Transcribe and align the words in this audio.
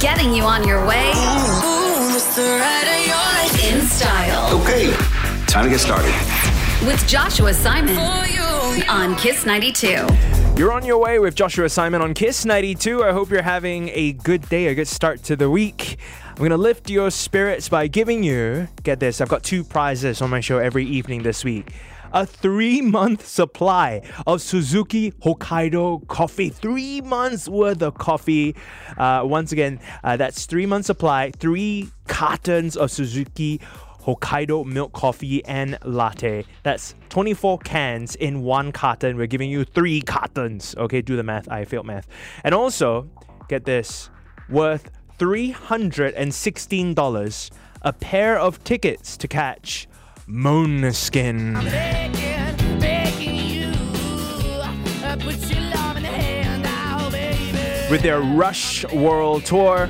Getting 0.00 0.32
you 0.34 0.44
on 0.44 0.66
your 0.66 0.86
way 0.86 1.10
in 3.62 3.82
style 3.82 4.60
Okay, 4.62 4.90
time 5.46 5.64
to 5.64 5.70
get 5.70 5.80
started. 5.80 6.12
with 6.86 7.06
Joshua 7.06 7.52
Simon 7.52 7.96
on 8.88 9.14
Kiss 9.16 9.44
92. 9.44 10.06
You're 10.56 10.72
on 10.72 10.84
your 10.86 10.98
way 10.98 11.18
with 11.18 11.34
Joshua 11.34 11.68
Simon 11.68 12.00
on 12.00 12.14
Kiss 12.14 12.44
92. 12.46 13.04
I 13.04 13.12
hope 13.12 13.30
you're 13.30 13.42
having 13.42 13.90
a 13.90 14.12
good 14.12 14.48
day, 14.48 14.68
a 14.68 14.74
good 14.74 14.88
start 14.88 15.22
to 15.24 15.36
the 15.36 15.50
week. 15.50 15.98
I'm 16.30 16.36
going 16.36 16.50
to 16.50 16.56
lift 16.56 16.88
your 16.88 17.10
spirits 17.10 17.68
by 17.68 17.86
giving 17.86 18.22
you, 18.22 18.68
get 18.82 19.00
this, 19.00 19.20
I've 19.20 19.28
got 19.28 19.42
two 19.42 19.62
prizes 19.64 20.22
on 20.22 20.30
my 20.30 20.40
show 20.40 20.58
every 20.58 20.86
evening 20.86 21.22
this 21.22 21.44
week. 21.44 21.72
A 22.12 22.26
three 22.26 22.80
month 22.80 23.24
supply 23.26 24.02
of 24.26 24.42
Suzuki 24.42 25.12
Hokkaido 25.12 26.04
coffee. 26.08 26.48
Three 26.48 27.00
months 27.00 27.48
worth 27.48 27.82
of 27.82 27.98
coffee. 27.98 28.56
Uh, 28.98 29.22
once 29.24 29.52
again, 29.52 29.78
uh, 30.02 30.16
that's 30.16 30.46
three 30.46 30.66
month 30.66 30.86
supply, 30.86 31.30
three 31.38 31.88
cartons 32.08 32.76
of 32.76 32.90
Suzuki 32.90 33.60
Hokkaido 34.02 34.64
milk 34.64 34.92
coffee 34.92 35.44
and 35.44 35.78
latte. 35.84 36.44
That's 36.64 36.96
24 37.10 37.58
cans 37.58 38.16
in 38.16 38.42
one 38.42 38.72
carton. 38.72 39.16
We're 39.16 39.28
giving 39.28 39.50
you 39.50 39.64
three 39.64 40.00
cartons. 40.00 40.74
Okay, 40.76 41.02
do 41.02 41.14
the 41.16 41.22
math. 41.22 41.48
I 41.48 41.64
failed 41.64 41.86
math. 41.86 42.08
And 42.42 42.52
also, 42.54 43.08
get 43.48 43.64
this 43.64 44.10
worth 44.48 44.90
$316 45.18 47.50
a 47.82 47.92
pair 47.92 48.38
of 48.38 48.64
tickets 48.64 49.16
to 49.16 49.28
catch 49.28 49.86
Måneskin. 50.30 51.54
With 57.90 58.02
their 58.02 58.20
Rush 58.20 58.84
World 58.92 59.44
Tour. 59.44 59.88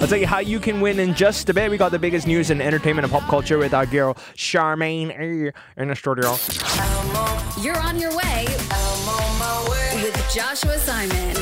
I'll 0.00 0.06
tell 0.06 0.16
you 0.16 0.26
how 0.26 0.38
you 0.38 0.58
can 0.58 0.80
win 0.80 0.98
in 0.98 1.14
just 1.14 1.50
a 1.50 1.54
bit. 1.54 1.70
We 1.70 1.76
got 1.76 1.92
the 1.92 1.98
biggest 1.98 2.26
news 2.26 2.48
in 2.50 2.62
entertainment 2.62 3.04
and 3.04 3.12
pop 3.12 3.28
culture 3.28 3.58
with 3.58 3.74
our 3.74 3.84
girl 3.84 4.14
Charmaine 4.34 5.10
A 5.10 5.52
in 5.80 5.88
the 5.88 5.94
studio. 5.94 6.36
You're 7.62 7.78
on 7.78 7.98
your 7.98 8.16
way 8.16 8.46
with 8.48 8.89
Joshua 10.32 10.78
Simon. 10.78 11.34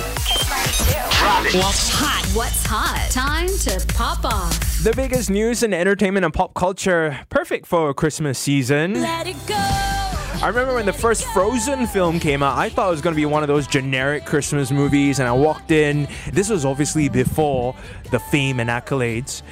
What's 1.53 1.91
hot? 1.91 2.25
What's 2.33 2.65
hot? 2.65 3.11
Time 3.11 3.49
to 3.49 3.85
pop 3.95 4.25
off. 4.25 4.83
The 4.83 4.95
biggest 4.97 5.29
news 5.29 5.63
in 5.63 5.75
entertainment 5.75 6.25
and 6.25 6.33
pop 6.33 6.55
culture, 6.55 7.21
perfect 7.29 7.67
for 7.67 7.93
Christmas 7.93 8.39
season. 8.39 9.03
Let 9.03 9.27
it 9.27 9.37
go. 9.47 9.57
I 9.57 10.47
remember 10.47 10.75
when 10.75 10.87
the 10.87 10.95
first 10.95 11.27
Frozen 11.27 11.89
film 11.89 12.19
came 12.19 12.43
out, 12.43 12.57
I 12.57 12.71
thought 12.71 12.89
it 12.89 12.93
was 12.93 13.03
going 13.03 13.15
to 13.15 13.21
be 13.21 13.27
one 13.27 13.43
of 13.43 13.49
those 13.49 13.67
generic 13.67 14.25
Christmas 14.25 14.71
movies, 14.71 15.19
and 15.19 15.29
I 15.29 15.33
walked 15.33 15.71
in. 15.71 16.09
This 16.33 16.49
was 16.49 16.65
obviously 16.65 17.11
before 17.11 17.77
the 18.11 18.19
fame 18.19 18.59
and 18.59 18.71
accolades. 18.71 19.43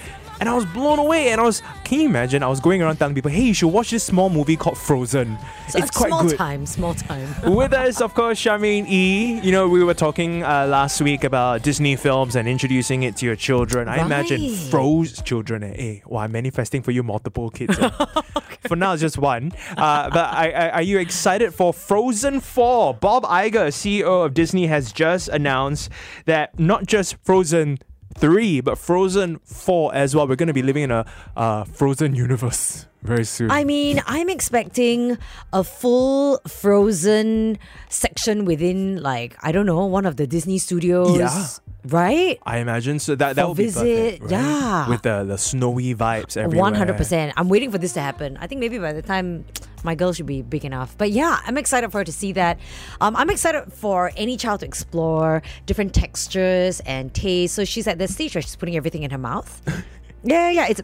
And 0.40 0.48
I 0.48 0.54
was 0.54 0.66
blown 0.66 0.98
away, 0.98 1.30
and 1.30 1.40
I 1.40 1.44
was, 1.44 1.62
can 1.84 2.00
you 2.00 2.06
imagine? 2.06 2.42
I 2.42 2.48
was 2.48 2.60
going 2.60 2.82
around 2.82 2.96
telling 2.96 3.14
people, 3.14 3.30
hey, 3.30 3.42
you 3.42 3.54
should 3.54 3.68
watch 3.68 3.90
this 3.90 4.04
small 4.04 4.28
movie 4.28 4.56
called 4.56 4.76
Frozen. 4.78 5.38
So 5.68 5.78
it's 5.78 5.90
quite 5.90 6.08
small 6.08 6.24
good. 6.24 6.36
time, 6.36 6.66
small 6.66 6.94
time. 6.94 7.26
With 7.54 7.72
us, 7.72 8.00
of 8.00 8.14
course, 8.14 8.40
Charmaine 8.40 8.86
E. 8.88 9.40
You 9.40 9.52
know, 9.52 9.68
we 9.68 9.82
were 9.82 9.94
talking 9.94 10.42
uh, 10.42 10.66
last 10.66 11.00
week 11.00 11.24
about 11.24 11.62
Disney 11.62 11.96
films 11.96 12.36
and 12.36 12.46
introducing 12.46 13.02
it 13.02 13.16
to 13.16 13.26
your 13.26 13.36
children. 13.36 13.88
I 13.88 14.04
imagine 14.04 14.54
froze 14.70 15.22
children. 15.22 15.62
Eh, 15.62 15.74
eh, 15.78 16.00
wow, 16.06 16.20
I'm 16.20 16.32
manifesting 16.32 16.82
for 16.82 16.90
you 16.90 17.02
multiple 17.02 17.50
kids. 17.50 17.78
eh. 17.78 17.90
For 18.68 18.74
now, 18.74 18.94
it's 18.94 19.00
just 19.00 19.16
one. 19.18 19.52
Uh, 19.76 20.10
but 20.10 20.34
I, 20.34 20.50
I, 20.50 20.70
are 20.70 20.82
you 20.82 20.98
excited 20.98 21.54
for 21.54 21.72
Frozen 21.72 22.40
4? 22.40 22.94
Bob 22.94 23.22
Iger, 23.22 23.68
CEO 23.68 24.24
of 24.24 24.34
Disney, 24.34 24.66
has 24.66 24.92
just 24.92 25.28
announced 25.28 25.88
that 26.24 26.58
not 26.58 26.84
just 26.86 27.16
Frozen 27.22 27.78
3, 28.18 28.60
but 28.60 28.78
Frozen 28.78 29.38
4 29.44 29.94
as 29.94 30.14
well. 30.14 30.26
We're 30.28 30.36
going 30.36 30.48
to 30.48 30.54
be 30.54 30.62
living 30.62 30.84
in 30.84 30.90
a 30.90 31.06
uh, 31.36 31.64
Frozen 31.64 32.14
universe 32.14 32.86
very 33.02 33.24
soon. 33.24 33.50
I 33.50 33.64
mean, 33.64 34.02
I'm 34.06 34.28
expecting 34.28 35.18
a 35.52 35.62
full 35.64 36.40
Frozen 36.46 37.58
section 37.88 38.44
within, 38.44 39.02
like, 39.02 39.36
I 39.42 39.52
don't 39.52 39.66
know, 39.66 39.84
one 39.86 40.06
of 40.06 40.16
the 40.16 40.26
Disney 40.26 40.58
studios. 40.58 41.18
Yeah. 41.18 41.46
Right? 41.86 42.40
I 42.44 42.58
imagine 42.58 42.98
so. 42.98 43.14
That 43.14 43.36
that 43.36 43.42
For 43.42 43.48
would 43.50 43.56
be 43.58 43.64
visit, 43.66 44.18
perfect, 44.18 44.22
right? 44.22 44.30
yeah. 44.32 44.88
With 44.88 45.02
the 45.02 45.22
the 45.22 45.38
snowy 45.38 45.94
vibes 45.94 46.36
everywhere. 46.36 46.58
One 46.58 46.74
hundred 46.74 46.96
percent. 46.96 47.32
I'm 47.36 47.48
waiting 47.48 47.70
for 47.70 47.78
this 47.78 47.92
to 47.92 48.00
happen. 48.00 48.36
I 48.40 48.48
think 48.48 48.58
maybe 48.58 48.76
by 48.78 48.92
the 48.92 49.02
time 49.02 49.44
my 49.86 49.94
girl 49.94 50.12
should 50.12 50.26
be 50.26 50.42
big 50.42 50.64
enough. 50.66 50.98
But 50.98 51.10
yeah, 51.12 51.40
I'm 51.46 51.56
excited 51.56 51.90
for 51.90 51.98
her 51.98 52.04
to 52.04 52.12
see 52.12 52.32
that. 52.32 52.58
Um, 53.00 53.16
I'm 53.16 53.30
excited 53.30 53.72
for 53.72 54.12
any 54.16 54.36
child 54.36 54.60
to 54.60 54.66
explore 54.66 55.42
different 55.64 55.94
textures 55.94 56.80
and 56.80 57.14
tastes. 57.14 57.54
So 57.56 57.64
she's 57.64 57.86
at 57.86 57.98
the 57.98 58.08
stage 58.08 58.34
where 58.34 58.42
she's 58.42 58.56
putting 58.56 58.76
everything 58.76 59.02
in 59.04 59.10
her 59.10 59.18
mouth. 59.18 59.62
yeah, 60.24 60.50
yeah. 60.50 60.66
It's 60.68 60.82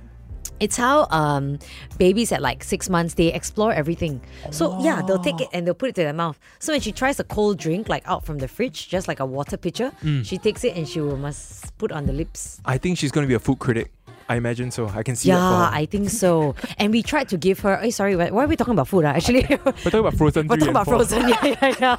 it's 0.61 0.77
how 0.77 1.09
um, 1.11 1.59
babies 1.99 2.31
at 2.31 2.41
like 2.41 2.63
six 2.63 2.89
months 2.89 3.15
they 3.15 3.33
explore 3.33 3.73
everything. 3.73 4.21
So 4.53 4.79
yeah, 4.81 5.03
they'll 5.03 5.19
take 5.19 5.41
it 5.41 5.49
and 5.53 5.67
they'll 5.67 5.75
put 5.75 5.89
it 5.89 5.95
to 5.97 6.03
their 6.05 6.13
mouth. 6.13 6.39
So 6.61 6.73
when 6.73 6.81
she 6.81 6.93
tries 6.93 7.19
a 7.19 7.25
cold 7.25 7.59
drink 7.59 7.89
like 7.89 8.07
out 8.07 8.25
from 8.25 8.39
the 8.39 8.47
fridge, 8.47 8.89
just 8.89 9.09
like 9.09 9.19
a 9.19 9.27
water 9.27 9.57
pitcher, 9.57 9.91
Mm. 10.05 10.25
she 10.25 10.39
takes 10.39 10.63
it 10.63 10.77
and 10.77 10.87
she 10.89 11.01
will 11.01 11.17
must 11.17 11.77
put 11.79 11.91
on 11.91 12.07
the 12.07 12.13
lips. 12.13 12.61
I 12.65 12.79
think 12.79 12.97
she's 12.99 13.11
going 13.11 13.25
to 13.25 13.29
be 13.29 13.35
a 13.35 13.41
food 13.41 13.59
critic. 13.59 13.91
I 14.29 14.37
imagine 14.37 14.71
so. 14.71 14.89
I 14.89 15.03
can 15.03 15.17
see 15.17 15.29
Yeah. 15.29 15.71
I 15.73 15.87
think 15.87 16.11
so. 16.11 16.55
And 16.79 16.93
we 16.93 17.03
tried 17.03 17.29
to 17.31 17.37
give 17.37 17.61
her. 17.61 17.81
Oh, 17.83 17.91
sorry, 17.91 18.17
why 18.17 18.31
why 18.31 18.45
are 18.45 18.47
we 18.49 18.57
talking 18.57 18.75
about 18.75 18.89
food? 18.89 19.05
ah? 19.05 19.11
Actually, 19.17 19.47
We're 19.51 19.73
talking 19.91 20.01
about 20.01 20.15
Frozen 20.15 20.49
we're 20.49 20.57
talking 20.57 20.71
about 20.77 20.87
4. 20.87 20.95
Frozen. 20.97 21.29
Yeah, 21.33 21.45
yeah, 21.61 21.75
yeah. 21.81 21.97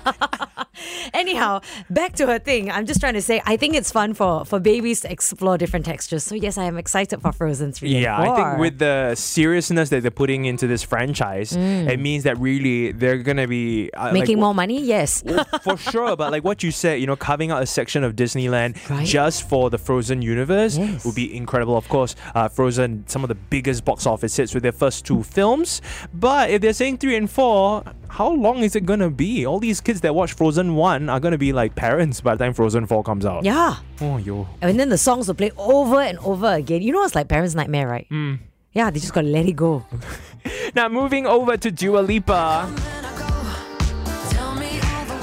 Anyhow, 1.14 1.62
back 1.90 2.14
to 2.14 2.28
her 2.28 2.40
thing. 2.40 2.72
I'm 2.72 2.86
just 2.86 3.00
trying 3.00 3.14
to 3.14 3.22
say, 3.22 3.42
I 3.46 3.58
think 3.58 3.76
it's 3.76 3.92
fun 3.92 4.14
for 4.14 4.46
for 4.46 4.60
babies 4.60 5.02
to 5.02 5.12
explore 5.12 5.58
different 5.58 5.86
textures. 5.86 6.24
So 6.24 6.36
yes, 6.36 6.58
I 6.58 6.66
am 6.66 6.78
excited 6.78 7.22
for 7.22 7.32
Frozen 7.32 7.74
three. 7.74 7.90
Yeah, 7.98 8.20
and 8.22 8.30
I 8.32 8.36
think 8.36 8.60
with 8.60 8.80
the 8.80 9.16
seriousness 9.16 9.90
that 9.90 10.02
they're 10.02 10.12
putting 10.12 10.46
into 10.46 10.68
this 10.68 10.84
franchise, 10.84 11.56
it 11.56 12.00
means 12.00 12.24
that 12.24 12.38
really 12.38 12.92
they're 12.92 13.18
gonna 13.20 13.48
be 13.48 13.90
uh, 13.94 14.10
Mm. 14.10 14.14
making 14.14 14.38
wh- 14.38 14.42
more 14.42 14.54
money. 14.56 14.82
Yes. 14.82 15.24
For 15.64 15.78
sure, 15.92 16.16
but 16.16 16.32
like 16.32 16.44
what 16.44 16.64
you 16.64 16.72
said, 16.72 17.00
you 17.00 17.08
know, 17.08 17.16
carving 17.16 17.52
out 17.52 17.62
a 17.64 17.66
section 17.66 18.04
of 18.04 18.16
Disneyland 18.16 18.78
Right. 18.90 19.06
just 19.06 19.48
for 19.48 19.70
the 19.70 19.78
Frozen 19.78 20.22
universe 20.22 20.78
Yes. 20.78 21.06
would 21.06 21.16
be 21.16 21.36
incredible. 21.36 21.78
Of 21.78 21.88
course, 21.90 22.16
uh, 22.36 22.48
Frozen, 22.50 23.06
some 23.08 23.24
of 23.24 23.30
the 23.30 23.36
biggest 23.36 23.86
box 23.86 24.06
office 24.06 24.36
hits 24.36 24.54
with 24.54 24.64
their 24.64 24.72
first 24.72 25.06
two 25.06 25.24
films. 25.24 25.82
But 26.14 26.50
if 26.50 26.62
they're 26.62 26.74
saying 26.74 26.98
three 26.98 27.16
and 27.16 27.30
four, 27.30 27.84
how 28.10 28.30
long 28.32 28.58
is 28.60 28.76
it 28.76 28.86
gonna 28.86 29.10
be? 29.10 29.46
All 29.46 29.60
these 29.60 29.82
kids 29.82 30.02
that 30.02 30.14
watch 30.14 30.34
Frozen 30.34 30.63
one 30.76 31.10
are 31.10 31.20
gonna 31.20 31.38
be 31.38 31.54
like 31.54 31.76
parents 31.76 32.22
by 32.22 32.36
the 32.36 32.44
time 32.44 32.54
Frozen 32.54 32.88
four 32.88 33.04
comes 33.04 33.26
out. 33.26 33.44
yeah. 33.46 33.76
Oh, 34.02 34.18
yo. 34.18 34.48
And 34.62 34.80
then 34.80 34.90
the 34.90 34.98
songs 34.98 35.28
will 35.28 35.36
play 35.36 35.52
over 35.58 36.00
and 36.02 36.18
over 36.20 36.54
again. 36.54 36.82
You 36.82 36.92
know, 36.92 37.04
it's 37.04 37.16
like 37.16 37.28
parents' 37.28 37.56
nightmare, 37.56 37.88
right? 37.88 38.08
Hmm. 38.10 38.36
Yeah, 38.74 38.90
they 38.90 39.00
just 39.00 39.14
gotta 39.14 39.28
let 39.28 39.46
it 39.46 39.54
go. 39.54 39.86
Now 40.76 40.90
moving 40.90 41.26
over 41.28 41.56
to 41.56 41.72
Dua 41.72 42.00
Lipa. 42.00 42.68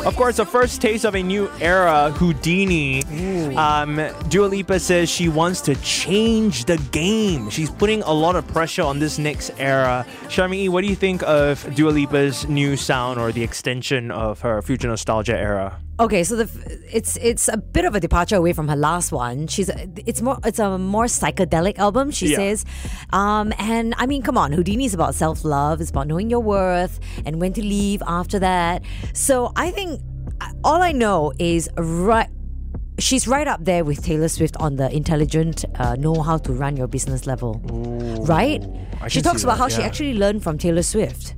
Of 0.06 0.16
course, 0.16 0.38
a 0.38 0.46
first 0.46 0.80
taste 0.80 1.04
of 1.04 1.14
a 1.14 1.22
new 1.22 1.50
era, 1.60 2.10
Houdini. 2.12 3.04
Um, 3.54 4.00
Dua 4.28 4.46
Lipa 4.46 4.80
says 4.80 5.10
she 5.10 5.28
wants 5.28 5.60
to 5.62 5.74
change 5.76 6.64
the 6.64 6.78
game. 6.90 7.50
She's 7.50 7.70
putting 7.70 8.02
a 8.02 8.12
lot 8.12 8.34
of 8.34 8.46
pressure 8.48 8.82
on 8.82 8.98
this 8.98 9.18
next 9.18 9.50
era. 9.58 10.06
Sharmi, 10.24 10.68
what 10.70 10.80
do 10.82 10.88
you 10.88 10.96
think 10.96 11.22
of 11.24 11.74
Dua 11.74 11.90
Lipa's 11.90 12.48
new 12.48 12.76
sound 12.76 13.20
or 13.20 13.30
the 13.30 13.42
extension 13.42 14.10
of 14.10 14.40
her 14.40 14.62
future 14.62 14.88
nostalgia 14.88 15.36
era? 15.38 15.78
Okay, 16.00 16.24
so 16.24 16.34
the 16.36 16.48
it's 16.90 17.16
it's 17.18 17.46
a 17.48 17.58
bit 17.58 17.84
of 17.84 17.94
a 17.94 18.00
departure 18.00 18.36
away 18.36 18.54
from 18.54 18.68
her 18.68 18.76
last 18.76 19.12
one. 19.12 19.46
She's 19.46 19.68
it's 20.06 20.22
more 20.22 20.38
it's 20.44 20.58
a 20.58 20.78
more 20.78 21.04
psychedelic 21.04 21.78
album. 21.78 22.10
She 22.10 22.28
Yeah. 22.30 22.36
says, 22.38 22.64
um, 23.12 23.52
and 23.58 23.94
I 23.98 24.06
mean, 24.06 24.22
come 24.22 24.38
on, 24.38 24.50
Houdini's 24.52 24.94
about 24.94 25.14
self 25.14 25.44
love. 25.44 25.80
It's 25.82 25.90
about 25.90 26.06
knowing 26.08 26.30
your 26.30 26.40
worth 26.40 26.98
and 27.26 27.38
when 27.38 27.52
to 27.52 27.60
leave 27.62 28.02
after 28.06 28.38
that. 28.38 28.82
So 29.12 29.52
I 29.56 29.70
think 29.70 30.00
uh, 30.40 30.50
all 30.64 30.80
I 30.82 30.92
know 30.92 31.32
is 31.38 31.68
right. 31.76 32.28
She's 32.98 33.28
right 33.28 33.46
up 33.46 33.64
there 33.64 33.84
with 33.84 34.02
Taylor 34.02 34.28
Swift 34.28 34.56
on 34.58 34.76
the 34.76 34.90
intelligent, 34.94 35.64
uh, 35.78 35.96
know 35.96 36.20
how 36.22 36.36
to 36.38 36.52
run 36.52 36.76
your 36.76 36.86
business 36.86 37.26
level. 37.26 37.60
right? 38.26 38.62
I 39.02 39.08
She 39.08 39.22
talks 39.22 39.42
about 39.42 39.56
that, 39.56 39.62
how 39.62 39.68
she 39.68 39.82
actually 39.82 40.14
learned 40.14 40.42
from 40.42 40.58
Taylor 40.58 40.82
Swift. 40.82 41.34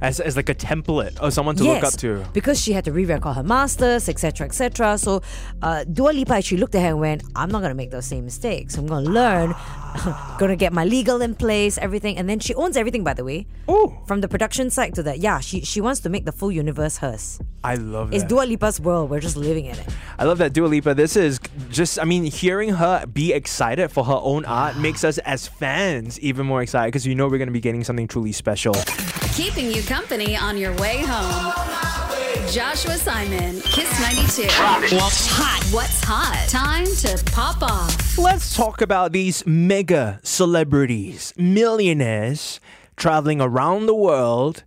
As, 0.00 0.20
as 0.20 0.36
like 0.36 0.48
a 0.48 0.54
template 0.54 1.22
or 1.22 1.30
someone 1.30 1.56
to 1.56 1.64
look 1.64 1.82
up 1.82 1.94
to. 1.94 2.24
Because 2.32 2.60
she 2.60 2.72
had 2.72 2.84
to 2.84 2.92
re-record 2.92 3.36
her 3.36 3.42
masters, 3.42 4.08
etc., 4.08 4.46
etc. 4.46 4.98
So, 4.98 5.22
uh, 5.62 5.84
Dua 5.84 6.10
Lipa 6.10 6.34
actually 6.34 6.58
looked 6.58 6.74
at 6.74 6.82
her 6.82 6.88
and 6.88 7.00
went, 7.00 7.22
"I'm 7.34 7.50
not 7.50 7.62
gonna 7.62 7.74
make 7.74 7.90
those 7.90 8.04
same 8.06 8.24
mistakes. 8.24 8.76
I'm 8.76 8.86
gonna 8.86 9.08
learn, 9.08 9.54
gonna 10.38 10.56
get 10.56 10.72
my 10.72 10.84
legal 10.84 11.22
in 11.22 11.34
place, 11.34 11.78
everything." 11.78 12.18
And 12.18 12.28
then 12.28 12.40
she 12.40 12.54
owns 12.54 12.76
everything, 12.76 13.04
by 13.04 13.14
the 13.14 13.24
way, 13.24 13.46
Oh, 13.68 13.96
from 14.06 14.20
the 14.20 14.28
production 14.28 14.70
side 14.70 14.94
to 14.96 15.02
that, 15.04 15.18
yeah. 15.18 15.40
She 15.40 15.62
she 15.62 15.80
wants 15.80 16.00
to 16.00 16.08
make 16.10 16.24
the 16.24 16.32
full 16.32 16.52
universe 16.52 16.98
hers. 16.98 17.38
I 17.64 17.74
love 17.76 18.12
it. 18.12 18.16
It's. 18.16 18.24
Dua 18.24 18.42
Lipa's 18.44 18.78
world. 18.80 19.08
We're 19.10 19.20
just 19.20 19.36
living 19.36 19.66
in 19.66 19.76
it. 19.78 19.86
I 20.18 20.24
love 20.24 20.38
that 20.38 20.52
Dua 20.52 20.66
Lipa. 20.66 20.94
This 20.94 21.16
is 21.16 21.40
just, 21.70 21.98
I 21.98 22.04
mean, 22.04 22.24
hearing 22.24 22.70
her 22.70 23.06
be 23.06 23.32
excited 23.32 23.88
for 23.90 24.04
her 24.04 24.18
own 24.20 24.44
art 24.44 24.76
makes 24.76 25.04
us 25.04 25.18
as 25.18 25.46
fans 25.48 26.20
even 26.20 26.44
more 26.46 26.60
excited 26.62 26.88
because 26.88 27.06
you 27.06 27.14
know 27.14 27.26
we're 27.28 27.38
going 27.38 27.48
to 27.48 27.52
be 27.52 27.60
getting 27.60 27.82
something 27.82 28.06
truly 28.06 28.32
special. 28.32 28.74
Keeping 29.36 29.70
you 29.70 29.82
company 29.82 30.34
on 30.34 30.56
your 30.56 30.74
way 30.78 31.04
home. 31.06 31.52
Joshua 32.50 32.94
Simon, 32.94 33.60
Kiss 33.60 34.00
92. 34.00 34.44
What's 34.96 35.26
hot? 35.26 35.62
What's 35.72 36.02
hot? 36.02 36.46
Time 36.48 36.86
to 36.86 37.22
pop 37.32 37.62
off. 37.62 38.16
Let's 38.16 38.56
talk 38.56 38.80
about 38.80 39.12
these 39.12 39.46
mega 39.46 40.20
celebrities, 40.22 41.34
millionaires 41.36 42.60
traveling 42.96 43.42
around 43.42 43.84
the 43.84 43.94
world 43.94 44.64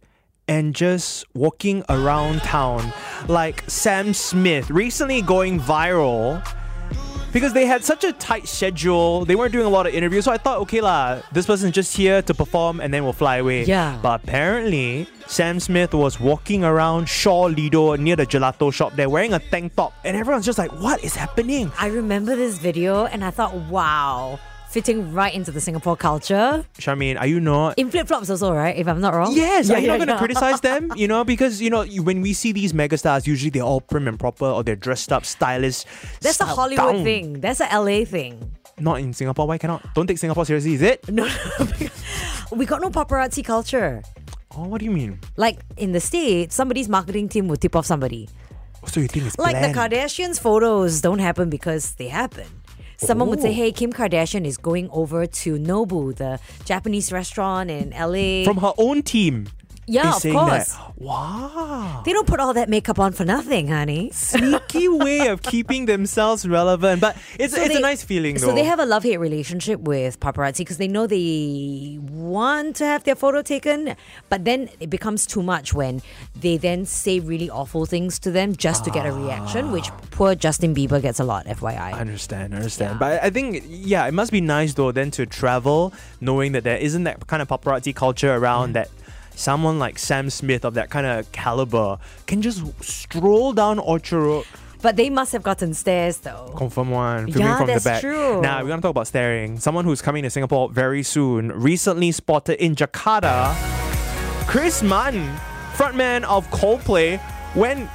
and 0.48 0.76
just 0.76 1.26
walking 1.34 1.84
around 1.90 2.42
town. 2.42 2.94
Like 3.28 3.64
Sam 3.68 4.14
Smith 4.14 4.70
recently 4.70 5.24
going 5.24 5.60
viral 5.60 6.46
because 7.32 7.54
they 7.54 7.66
had 7.66 7.84
such 7.84 8.04
a 8.04 8.14
tight 8.14 8.48
schedule. 8.48 9.26
They 9.26 9.36
weren't 9.36 9.52
doing 9.52 9.66
a 9.66 9.70
lot 9.70 9.88
of 9.88 9.94
interviews. 9.94 10.26
So 10.26 10.32
I 10.32 10.38
thought, 10.38 10.60
okay, 10.62 10.82
lah, 10.82 11.22
this 11.32 11.46
person's 11.46 11.74
just 11.74 11.96
here 11.96 12.22
to 12.24 12.34
perform 12.34 12.80
and 12.82 12.94
then 12.94 13.04
we'll 13.04 13.14
fly 13.14 13.38
away. 13.38 13.64
Yeah. 13.64 13.98
But 14.02 14.24
apparently, 14.24 15.08
Sam 15.28 15.60
Smith 15.60 15.94
was 15.94 16.20
walking 16.20 16.64
around 16.64 17.08
Shaw 17.08 17.44
Lido 17.46 17.96
near 17.96 18.16
the 18.16 18.26
gelato 18.26 18.74
shop 18.74 18.94
there 18.96 19.10
wearing 19.10 19.34
a 19.34 19.40
tank 19.40 19.76
top. 19.76 19.94
And 20.04 20.18
everyone's 20.18 20.46
just 20.46 20.58
like, 20.58 20.72
what 20.82 21.04
is 21.04 21.16
happening? 21.16 21.72
I 21.78 21.88
remember 21.88 22.36
this 22.36 22.58
video 22.58 23.06
and 23.06 23.24
I 23.24 23.32
thought, 23.32 23.54
wow, 23.70 24.40
fitting 24.70 25.14
right 25.14 25.34
into 25.34 25.52
the 25.52 25.60
Singapore 25.60 25.98
culture. 25.98 26.64
Charmaine, 26.78 27.20
are 27.20 27.26
you 27.28 27.40
not? 27.40 27.78
In 27.78 27.90
flip 27.90 28.08
flops, 28.08 28.30
also, 28.30 28.54
right? 28.54 28.78
If 28.78 28.88
I'm 28.88 29.02
not 29.02 29.14
wrong. 29.14 29.34
Yes, 29.36 29.68
Yeah, 29.68 29.76
are 29.76 29.80
you 29.80 29.86
yeah, 29.88 29.92
not 29.94 29.98
going 29.98 30.08
to 30.08 30.14
yeah. 30.14 30.20
criticize 30.20 30.62
them? 30.62 30.92
You 31.00 31.08
know, 31.08 31.24
because 31.24 31.62
you 31.62 31.70
know 31.70 31.82
you, 31.82 32.04
when 32.04 32.22
we 32.22 32.34
see 32.34 32.52
these 32.52 32.74
megastars, 32.74 33.26
usually 33.26 33.50
they're 33.50 33.64
all 33.64 33.82
prim 33.82 34.08
and 34.08 34.20
proper 34.20 34.46
or 34.46 34.64
they're 34.64 34.76
dressed 34.76 35.12
up, 35.12 35.26
stylish. 35.26 35.86
That's 36.22 36.40
a 36.40 36.46
Hollywood 36.46 36.96
down. 36.96 37.04
thing. 37.04 37.40
That's 37.42 37.60
a 37.62 37.68
LA 37.72 38.06
thing. 38.06 38.52
Not 38.80 39.00
in 39.02 39.12
Singapore. 39.14 39.48
Why 39.48 39.58
cannot? 39.58 39.94
Don't 39.94 40.08
take 40.08 40.18
Singapore 40.18 40.46
seriously, 40.46 40.74
is 40.76 40.82
it? 40.82 41.08
No, 41.10 41.26
no, 41.26 41.68
we 42.56 42.66
got 42.66 42.82
no 42.82 42.90
paparazzi 42.90 43.44
culture. 43.44 44.02
Oh, 44.56 44.68
what 44.68 44.80
do 44.80 44.86
you 44.86 44.92
mean? 44.92 45.20
Like 45.38 45.60
in 45.78 45.92
the 45.92 46.00
States, 46.00 46.56
somebody's 46.56 46.90
marketing 46.90 47.30
team 47.30 47.48
would 47.50 47.62
tip 47.62 47.76
off 47.76 47.86
somebody. 47.86 48.30
So 48.88 49.00
you 49.02 49.08
think 49.08 49.26
it's 49.28 49.38
Like 49.38 49.60
the? 49.60 49.78
Kardashians' 49.78 50.40
photos 50.40 51.02
don't 51.02 51.20
happen 51.20 51.50
because 51.50 51.96
they 51.96 52.08
happen. 52.08 52.48
Someone 53.00 53.30
would 53.30 53.42
say, 53.42 53.50
Oh. 53.50 53.54
hey, 53.54 53.72
Kim 53.72 53.92
Kardashian 53.94 54.46
is 54.46 54.58
going 54.58 54.90
over 54.92 55.26
to 55.26 55.58
Nobu, 55.58 56.16
the 56.16 56.40
Japanese 56.66 57.12
restaurant 57.12 57.72
in 57.72 57.92
LA. 57.92 58.44
from 58.44 58.58
her 58.58 58.74
own 58.78 59.02
team. 59.04 59.48
Yeah, 59.90 60.16
of 60.16 60.22
course. 60.22 60.74
That. 60.74 60.90
Wow. 61.00 62.02
They 62.06 62.12
don't 62.12 62.28
put 62.28 62.40
all 62.40 62.54
that 62.54 62.68
makeup 62.68 63.00
on 63.00 63.14
for 63.14 63.24
nothing, 63.24 63.70
honey. 63.70 64.12
Sneaky 64.12 64.90
way 64.90 65.28
of 65.28 65.42
keeping 65.54 65.86
themselves 65.86 66.48
relevant, 66.48 67.00
but 67.00 67.18
it's 67.40 67.56
So 67.56 67.62
it's 67.62 67.76
a 67.76 67.80
nice 67.80 68.04
feeling 68.04 68.36
though. 68.36 68.50
So 68.50 68.54
they 68.54 68.66
have 68.66 68.80
a 68.80 68.86
love 68.86 69.04
hate 69.04 69.18
relationship 69.18 69.80
with 69.80 70.20
paparazzi 70.20 70.60
because 70.60 70.78
they 70.78 70.90
know 70.90 71.08
they 71.08 71.98
want 72.02 72.76
to 72.78 72.86
have 72.86 73.06
their 73.06 73.16
photo 73.16 73.42
taken, 73.42 73.96
but 74.28 74.44
then 74.44 74.70
it 74.80 74.90
becomes 74.90 75.26
too 75.26 75.42
much 75.42 75.74
when 75.74 76.02
they 76.36 76.58
then 76.58 76.86
say 76.86 77.20
really 77.20 77.50
awful 77.50 77.86
things 77.86 78.20
to 78.20 78.32
them 78.32 78.56
just 78.56 78.84
to 78.84 78.92
get 78.92 79.06
a 79.06 79.14
reaction, 79.14 79.72
which 79.72 79.90
ah. 79.90 80.00
poor 80.12 80.36
Justin 80.36 80.76
Bieber 80.76 81.02
gets 81.02 81.20
a 81.20 81.24
lot, 81.24 81.48
I 81.48 81.54
FYI. 81.54 81.94
understand, 81.94 82.54
I 82.54 82.58
understand. 82.58 82.96
Yeah. 82.96 83.00
But 83.00 83.24
I 83.24 83.30
think, 83.30 83.64
yeah, 83.68 84.06
it 84.06 84.14
must 84.14 84.32
be 84.32 84.42
nice 84.42 84.74
though 84.74 84.92
then 84.92 85.12
to 85.12 85.26
travel 85.26 85.94
knowing 86.20 86.52
that 86.52 86.66
there 86.66 86.78
isn't 86.78 87.06
that 87.06 87.26
kind 87.28 87.42
of 87.42 87.48
paparazzi 87.48 87.96
culture 87.96 88.36
around 88.36 88.72
mm. 88.72 88.74
that 88.74 88.90
someone 89.40 89.80
like 89.80 89.98
Sam 89.98 90.30
Smith 90.30 90.66
of 90.66 90.74
that 90.74 90.90
kind 90.90 91.06
of 91.06 91.32
caliber 91.32 91.98
can 92.28 92.42
just 92.42 92.62
stroll 92.84 93.54
down 93.54 93.80
Orchard 93.80 94.20
Road. 94.22 94.46
But 94.82 94.96
they 94.96 95.10
must 95.10 95.32
have 95.34 95.44
gotten 95.44 95.74
stares 95.74 96.18
though. 96.20 96.54
Confirm 96.56 96.90
one, 96.92 97.28
filming 97.32 97.48
Yeah, 97.48 97.58
from 97.58 97.68
that's 97.68 97.84
the 97.84 97.90
back. 97.90 98.02
true. 98.02 98.42
Now, 98.42 98.62
we're 98.62 98.68
going 98.70 98.80
to 98.80 98.82
talk 98.82 98.92
about 98.92 99.08
staring. 99.08 99.60
Someone 99.60 99.84
who's 99.86 100.02
coming 100.02 100.24
to 100.24 100.30
Singapore 100.30 100.70
very 100.70 101.04
soon, 101.04 101.52
recently 101.52 102.12
spotted 102.12 102.64
in 102.64 102.76
Jakarta, 102.76 103.54
Chris 104.48 104.82
Martin, 104.82 105.28
frontman 105.74 106.24
of 106.24 106.50
Coldplay, 106.50 107.20
went 107.56 107.90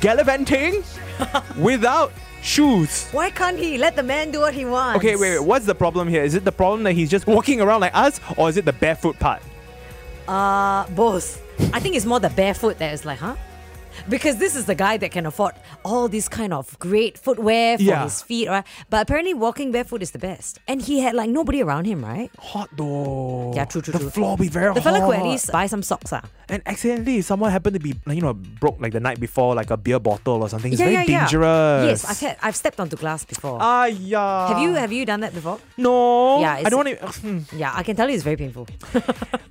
gallivanting 0.00 0.82
without 1.58 2.12
shoes. 2.42 3.08
Why 3.10 3.30
can't 3.30 3.58
he 3.58 3.76
let 3.78 3.96
the 3.96 4.02
man 4.02 4.30
do 4.30 4.40
what 4.40 4.54
he 4.54 4.64
wants? 4.64 4.98
Okay, 4.98 5.16
wait, 5.16 5.38
wait, 5.38 5.44
what's 5.44 5.66
the 5.66 5.74
problem 5.74 6.08
here? 6.08 6.22
Is 6.22 6.34
it 6.34 6.44
the 6.44 6.52
problem 6.52 6.82
that 6.84 6.92
he's 6.92 7.10
just 7.10 7.26
walking 7.26 7.60
around 7.60 7.80
like 7.80 7.94
us, 7.94 8.20
or 8.36 8.48
is 8.48 8.56
it 8.56 8.64
the 8.64 8.72
barefoot 8.72 9.18
part? 9.18 9.42
Uh, 10.28 10.86
both. 10.90 11.42
I 11.72 11.80
think 11.80 11.96
it's 11.96 12.06
more 12.06 12.20
the 12.20 12.30
barefoot 12.30 12.78
that 12.78 12.92
is 12.92 13.04
like, 13.04 13.18
huh? 13.18 13.36
Because 14.08 14.36
this 14.36 14.56
is 14.56 14.66
the 14.66 14.74
guy 14.74 14.96
that 14.96 15.10
can 15.12 15.26
afford 15.26 15.54
all 15.84 16.08
this 16.08 16.28
kind 16.28 16.52
of 16.52 16.78
great 16.78 17.18
footwear 17.18 17.76
for 17.78 17.82
Yeah. 17.84 18.04
his 18.04 18.22
feet, 18.22 18.48
right? 18.48 18.64
But 18.90 19.02
apparently, 19.02 19.34
walking 19.34 19.72
barefoot 19.72 20.02
is 20.02 20.10
the 20.12 20.18
best. 20.18 20.58
And 20.68 20.80
he 20.82 21.00
had 21.00 21.14
like 21.14 21.30
nobody 21.30 21.62
around 21.62 21.84
him, 21.86 22.04
right? 22.04 22.30
Hot 22.38 22.68
though. 22.76 23.52
Yeah, 23.54 23.64
true, 23.64 23.80
true, 23.82 23.92
The 23.92 23.98
true. 23.98 24.10
floor 24.10 24.36
be 24.36 24.48
very 24.48 24.72
The 24.74 24.80
hot. 24.80 24.92
fella 24.94 25.06
could 25.06 25.16
at 25.16 25.24
least 25.24 25.50
buy 25.52 25.66
some 25.66 25.82
socks, 25.82 26.12
ah. 26.12 26.22
And 26.48 26.62
accidentally, 26.66 27.22
someone 27.22 27.50
happened 27.50 27.74
to 27.74 27.80
be, 27.80 27.94
like, 28.04 28.16
you 28.16 28.22
know, 28.22 28.34
broke 28.34 28.80
like 28.80 28.92
the 28.92 29.00
night 29.00 29.18
before, 29.20 29.54
like 29.54 29.70
a 29.70 29.76
beer 29.76 29.98
bottle 29.98 30.42
or 30.42 30.48
something. 30.48 30.72
It's 30.72 30.80
very 30.82 31.06
dangerous. 31.06 31.86
Yes, 31.88 32.04
I've 32.04 32.20
had, 32.20 32.36
I've 32.42 32.56
stepped 32.56 32.78
onto 32.80 32.96
glass 32.96 33.24
before. 33.24 33.58
Ah, 33.60 33.86
yeah. 33.86 34.48
have 34.48 34.58
you 34.58 34.74
have 34.74 34.92
you 34.92 35.06
done 35.06 35.20
that 35.20 35.32
before? 35.34 35.58
No. 35.78 36.40
Yeah, 36.40 36.54
I 36.54 36.58
it's- 36.60 36.70
don't 36.70 36.84
want 36.84 37.42
to. 37.50 37.56
Yeah, 37.56 37.72
I 37.74 37.82
can 37.82 37.96
tell 37.96 38.08
you 38.08 38.14
it's 38.14 38.24
very 38.24 38.36
painful. 38.36 38.66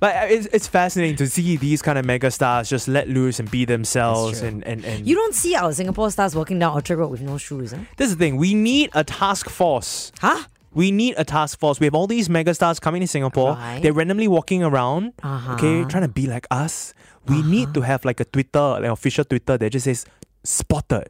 But 0.02 0.32
it's, 0.32 0.46
it's 0.52 0.66
fascinating 0.66 1.14
to 1.18 1.28
see 1.28 1.56
these 1.56 1.80
kind 1.80 1.96
of 1.96 2.04
mega 2.04 2.28
stars 2.32 2.68
just 2.68 2.88
let 2.88 3.08
loose 3.08 3.38
and 3.38 3.48
be 3.48 3.64
themselves. 3.64 4.31
True. 4.40 4.48
And, 4.48 4.64
and, 4.64 4.84
and 4.84 5.06
You 5.06 5.14
don't 5.14 5.34
see 5.34 5.54
our 5.54 5.72
Singapore 5.72 6.10
stars 6.10 6.34
walking 6.34 6.58
down 6.58 6.74
Orchard 6.74 6.96
Road 6.98 7.08
with 7.10 7.20
no 7.22 7.38
shoes, 7.38 7.72
huh? 7.72 7.78
this 7.96 8.08
is 8.10 8.16
the 8.16 8.24
thing. 8.24 8.36
We 8.36 8.54
need 8.54 8.90
a 8.94 9.04
task 9.04 9.48
force. 9.48 10.12
Huh? 10.20 10.44
We 10.74 10.90
need 10.90 11.14
a 11.18 11.24
task 11.24 11.58
force. 11.58 11.78
We 11.80 11.86
have 11.86 11.94
all 11.94 12.06
these 12.06 12.30
mega 12.30 12.54
stars 12.54 12.80
coming 12.80 13.00
to 13.02 13.06
Singapore. 13.06 13.52
Right. 13.54 13.80
They're 13.82 13.92
randomly 13.92 14.26
walking 14.28 14.62
around, 14.64 15.12
Uh-huh. 15.22 15.54
okay, 15.54 15.84
trying 15.84 16.02
to 16.04 16.08
be 16.08 16.26
like 16.26 16.46
us. 16.50 16.94
We 17.28 17.42
need 17.42 17.74
to 17.74 17.82
have 17.82 18.04
like 18.04 18.20
a 18.20 18.24
Twitter, 18.24 18.58
like 18.80 18.84
official 18.90 19.24
Twitter 19.24 19.58
that 19.58 19.70
just 19.70 19.84
says 19.84 20.06
spotted 20.44 21.08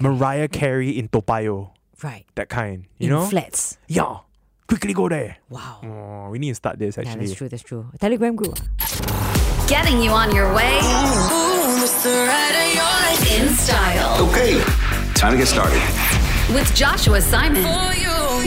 Mariah 0.00 0.48
Carey 0.48 0.98
in 0.98 1.08
Toa 1.08 1.22
Payoh. 1.22 1.70
Right. 2.02 2.24
That 2.34 2.48
kind, 2.48 2.86
you 2.98 3.06
In 3.08 3.10
know? 3.14 3.26
flats. 3.26 3.76
Yeah. 3.88 4.18
Quickly 4.66 4.92
go 4.94 5.08
there. 5.08 5.36
Wow. 5.48 5.80
Oh, 5.82 6.30
we 6.30 6.38
need 6.38 6.50
to 6.50 6.54
start 6.54 6.78
this 6.78 6.96
Yeah, 6.96 7.04
actually. 7.04 7.26
that's 7.26 7.36
true. 7.38 7.48
That's 7.48 7.62
true. 7.62 7.86
A 7.94 7.98
Telegram 7.98 8.36
group. 8.36 8.58
Getting 9.68 10.00
you 10.02 10.10
on 10.10 10.34
your 10.34 10.54
way 10.54 10.78
in 12.06 13.48
style 13.54 14.28
Okay, 14.28 14.60
time 15.14 15.32
to 15.32 15.38
get 15.38 15.48
started. 15.48 15.80
with 16.54 16.72
Joshua 16.74 17.20
Simon 17.20 17.64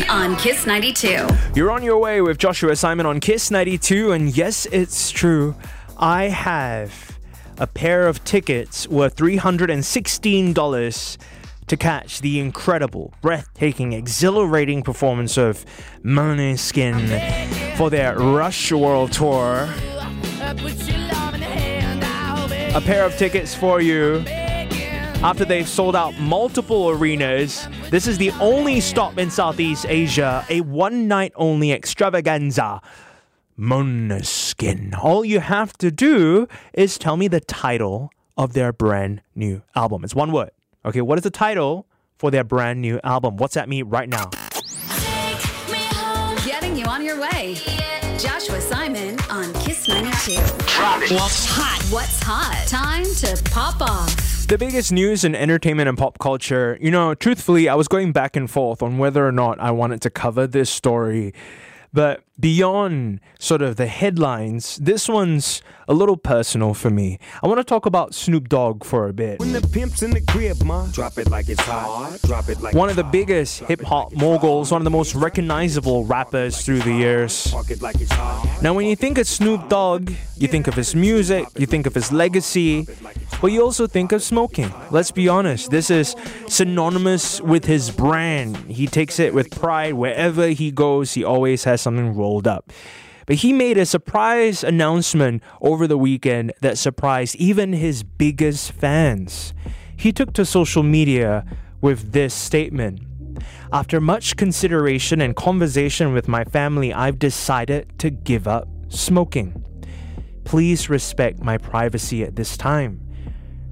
on 0.10 0.38
Kiss 0.38 0.66
92. 0.66 1.28
You're 1.54 1.70
on 1.72 1.84
your 1.84 1.98
way 1.98 2.22
with 2.22 2.38
Joshua 2.38 2.78
Simon 2.78 3.06
on 3.06 3.20
Kiss 3.20 3.52
92, 3.52 4.14
and 4.14 4.36
yes, 4.38 4.66
it's 4.68 5.12
true. 5.12 5.54
I 5.98 6.30
have 6.30 7.18
a 7.58 7.68
pair 7.68 8.08
of 8.08 8.24
tickets 8.24 8.88
worth 8.88 9.18
$316 9.18 11.18
to 11.68 11.78
catch 11.78 12.22
the 12.22 12.40
incredible, 12.40 13.14
breathtaking, 13.22 13.92
exhilarating 13.92 14.82
performance 14.82 15.38
of 15.38 15.66
Måneskin 16.06 17.76
for 17.76 17.90
their 17.90 18.18
Rush 18.18 18.72
World 18.72 19.12
Tour. 19.12 19.68
A 22.74 22.80
pair 22.80 23.04
of 23.06 23.18
tickets 23.18 23.54
for 23.54 23.82
you 23.82 24.24
after 25.22 25.44
they've 25.44 25.68
sold 25.68 25.94
out 25.94 26.18
multiple 26.22 26.90
arenas. 26.90 27.68
This 27.90 28.08
is 28.08 28.18
the 28.18 28.32
only 28.40 28.80
stop 28.80 29.18
in 29.18 29.30
Southeast 29.30 29.86
Asia, 29.90 30.46
a 30.50 30.62
one 30.62 31.06
night 31.10 31.34
only 31.36 31.74
extravaganza. 31.74 32.82
Måneskin. 33.60 34.98
All 34.98 35.26
you 35.26 35.42
have 35.42 35.74
to 35.80 35.92
do 35.92 36.48
is 36.74 36.98
tell 36.98 37.18
me 37.18 37.28
the 37.28 37.42
title 37.42 38.10
of 38.38 38.54
their 38.54 38.72
brand 38.72 39.22
new 39.36 39.64
album. 39.76 40.06
It's 40.06 40.16
one 40.16 40.32
word. 40.32 40.52
Okay, 40.86 41.02
what 41.02 41.20
is 41.20 41.24
the 41.24 41.30
title 41.30 41.88
for 42.18 42.32
their 42.32 42.46
brand 42.46 42.82
new 42.82 43.02
album? 43.04 43.36
What's 43.36 43.58
at 43.58 43.68
me 43.68 43.82
right 43.82 44.08
now? 44.08 44.30
Getting 46.46 46.78
you 46.78 46.86
on 46.86 47.04
your 47.04 47.20
way. 47.20 47.58
Joshua 48.18 48.62
Simon 48.62 49.20
on 49.30 49.52
Kiss 49.82 49.88
92. 49.88 51.16
What's 51.16 51.46
hot? 51.46 51.82
What's 51.90 52.22
hot? 52.22 52.66
Time 52.68 53.04
to 53.04 53.42
pop 53.52 53.82
off. 53.82 54.46
The 54.46 54.58
biggest 54.58 54.92
news 54.92 55.24
in 55.24 55.34
entertainment 55.34 55.90
and 55.90 55.98
pop 55.98 56.20
culture, 56.20 56.78
you 56.80 56.92
know, 56.92 57.16
truthfully, 57.16 57.68
I 57.68 57.74
was 57.74 57.88
going 57.88 58.12
back 58.12 58.36
and 58.36 58.50
forth 58.50 58.84
on 58.84 59.00
whether 59.00 59.26
or 59.26 59.32
not 59.32 59.60
I 59.60 59.72
wanted 59.72 60.02
to 60.02 60.12
cover 60.12 60.46
this 60.46 60.70
story. 60.70 61.34
But 61.94 62.24
beyond 62.42 63.20
sort 63.40 63.62
of 63.62 63.76
the 63.76 63.88
headlines, 63.88 64.78
this 64.78 65.08
one's 65.08 65.62
a 65.88 65.94
little 65.94 66.18
personal 66.18 66.74
for 66.74 66.90
me. 66.90 67.20
I 67.44 67.48
want 67.48 67.60
to 67.60 67.64
talk 67.64 67.86
about 67.86 68.14
Snoop 68.14 68.50
Dogg 68.50 68.84
for 68.84 69.08
a 69.08 69.14
bit. 69.14 69.40
When 69.40 69.52
the 69.52 69.62
pimp's 69.62 70.02
in 70.02 70.12
the 70.12 70.22
crib, 70.22 70.64
ma, 70.64 70.88
drop 70.88 71.18
it 71.18 71.30
like 71.30 71.50
it's 71.50 71.62
hot. 71.62 72.20
Drop 72.24 72.50
it 72.50 72.62
like 72.62 72.74
One 72.74 72.90
of 72.90 72.96
the 72.96 73.04
biggest 73.04 73.60
hip 73.62 73.82
hop 73.82 74.14
moguls, 74.14 74.72
one 74.72 74.82
of 74.82 74.86
the 74.86 74.92
most 74.92 75.16
recognizable 75.16 76.06
rappers 76.06 76.64
through 76.64 76.80
the 76.80 76.94
years. 76.94 77.54
Like. 77.82 77.96
Now, 78.62 78.74
when 78.74 78.88
you 78.88 78.96
think 78.96 79.18
of 79.18 79.28
Snoop 79.28 79.70
Dogg, 79.70 80.12
you 80.38 80.48
think 80.48 80.68
of 80.68 80.76
his 80.76 80.96
music, 80.96 81.46
you 81.58 81.66
think 81.66 81.86
of 81.86 81.94
his 81.94 82.12
legacy, 82.12 82.88
but 83.42 83.52
you 83.52 83.62
also 83.62 83.86
think 83.86 84.12
of 84.12 84.24
smoking. 84.24 84.74
Let's 84.92 85.12
be 85.12 85.28
honest, 85.28 85.72
this 85.72 85.90
is 85.90 86.16
synonymous 86.48 87.42
with 87.42 87.66
his 87.66 87.92
brand. 87.92 88.58
He 88.58 88.88
takes 88.88 89.20
it 89.20 89.34
with 89.34 89.52
pride 89.52 89.94
wherever 89.94 90.48
he 90.48 90.72
goes, 90.72 91.14
he 91.14 91.24
always 91.24 91.64
has 91.66 91.82
something 91.82 92.14
up. 92.40 92.72
But 93.26 93.38
he 93.38 93.54
made 93.54 93.78
a 93.78 93.86
surprise 93.86 94.64
announcement 94.64 95.44
over 95.62 95.88
the 95.88 95.98
weekend 95.98 96.54
that 96.62 96.78
surprised 96.78 97.36
even 97.36 97.74
his 97.74 98.04
biggest 98.04 98.72
fans. 98.72 99.54
He 99.96 100.12
took 100.12 100.34
to 100.34 100.46
social 100.46 100.84
media 100.84 101.46
with 101.82 102.12
this 102.12 102.34
statement. 102.34 103.02
After 103.72 104.02
much 104.02 104.36
consideration 104.36 105.22
and 105.22 105.36
conversation 105.36 106.14
with 106.14 106.28
my 106.28 106.44
family, 106.44 106.94
I've 106.94 107.20
decided 107.20 107.98
to 108.00 108.10
give 108.10 108.48
up 108.48 108.68
smoking. 108.90 109.64
Please 110.44 110.90
respect 110.90 111.42
my 111.42 111.58
privacy 111.58 112.24
at 112.24 112.36
this 112.36 112.58
time. 112.58 113.00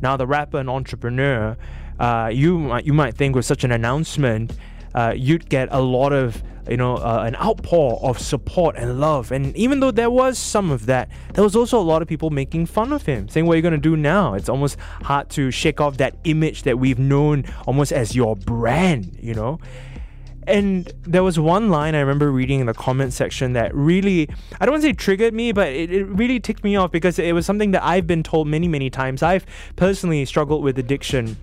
Now, 0.02 0.16
the 0.16 0.28
rapper 0.28 0.60
and 0.60 0.70
entrepreneur, 0.70 1.58
uh, 2.00 2.30
you 2.32 2.78
you 2.78 2.94
might 2.94 3.16
think 3.16 3.36
with 3.36 3.46
such 3.46 3.64
an 3.64 3.72
announcement, 3.72 4.54
uh, 4.96 5.14
you'd 5.16 5.50
get 5.50 5.70
a 5.72 5.82
lot 5.82 6.14
of 6.14 6.42
you 6.70 6.78
know 6.78 6.98
uh, 6.98 7.24
an 7.26 7.36
outpour 7.36 8.00
of 8.04 8.20
support 8.20 8.76
and 8.78 9.00
love. 9.00 9.32
And 9.32 9.56
even 9.56 9.80
though 9.80 9.92
there 9.92 10.10
was 10.10 10.38
some 10.38 10.72
of 10.72 10.86
that, 10.86 11.10
there 11.34 11.44
was 11.44 11.56
also 11.56 11.80
a 11.80 11.84
lot 11.84 12.02
of 12.02 12.08
people 12.08 12.30
making 12.30 12.68
fun 12.68 12.94
of 12.94 13.06
him, 13.06 13.28
saying, 13.28 13.46
"What 13.46 13.54
are 13.54 13.56
you 13.58 13.64
gonna 13.64 13.78
do 13.78 13.96
now?" 13.96 14.34
It's 14.34 14.50
almost 14.50 14.78
hard 15.04 15.30
to 15.32 15.52
shake 15.52 15.82
off 15.82 15.98
that 15.98 16.16
image 16.24 16.64
that 16.64 16.80
we've 16.80 17.00
known 17.00 17.46
almost 17.66 17.92
as 17.92 18.16
your 18.16 18.36
brand, 18.36 19.18
you 19.20 19.34
know. 19.34 19.60
And 20.50 20.92
there 21.04 21.24
was 21.24 21.40
one 21.40 21.70
line 21.70 21.94
I 21.94 22.00
remember 22.00 22.32
reading 22.32 22.60
in 22.60 22.66
the 22.66 22.74
comment 22.74 23.14
section 23.14 23.54
that 23.54 23.74
really, 23.76 24.28
I 24.60 24.66
don't 24.66 24.74
want 24.74 24.82
to 24.82 24.90
say 24.90 24.94
triggered 24.94 25.32
me, 25.32 25.52
but 25.52 25.68
it, 25.68 25.92
it 25.92 26.06
really 26.06 26.40
ticked 26.40 26.64
me 26.64 26.76
off 26.76 26.92
because 26.92 27.20
it 27.20 27.34
was 27.34 27.46
something 27.46 27.70
that 27.72 27.84
I've 27.84 28.08
been 28.08 28.24
told 28.24 28.48
many, 28.48 28.68
many 28.68 28.90
times. 28.90 29.22
I've 29.22 29.46
personally 29.76 30.26
struggled 30.26 30.64
with 30.64 30.80
addiction. 30.80 31.38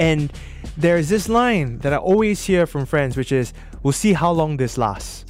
And 0.00 0.32
there's 0.78 1.08
this 1.08 1.28
line 1.28 1.78
that 1.78 1.92
I 1.92 1.96
always 1.96 2.44
hear 2.44 2.64
from 2.64 2.86
friends, 2.86 3.16
which 3.16 3.32
is, 3.32 3.52
we'll 3.82 3.92
see 3.92 4.12
how 4.12 4.30
long 4.30 4.58
this 4.58 4.78
lasts. 4.78 5.24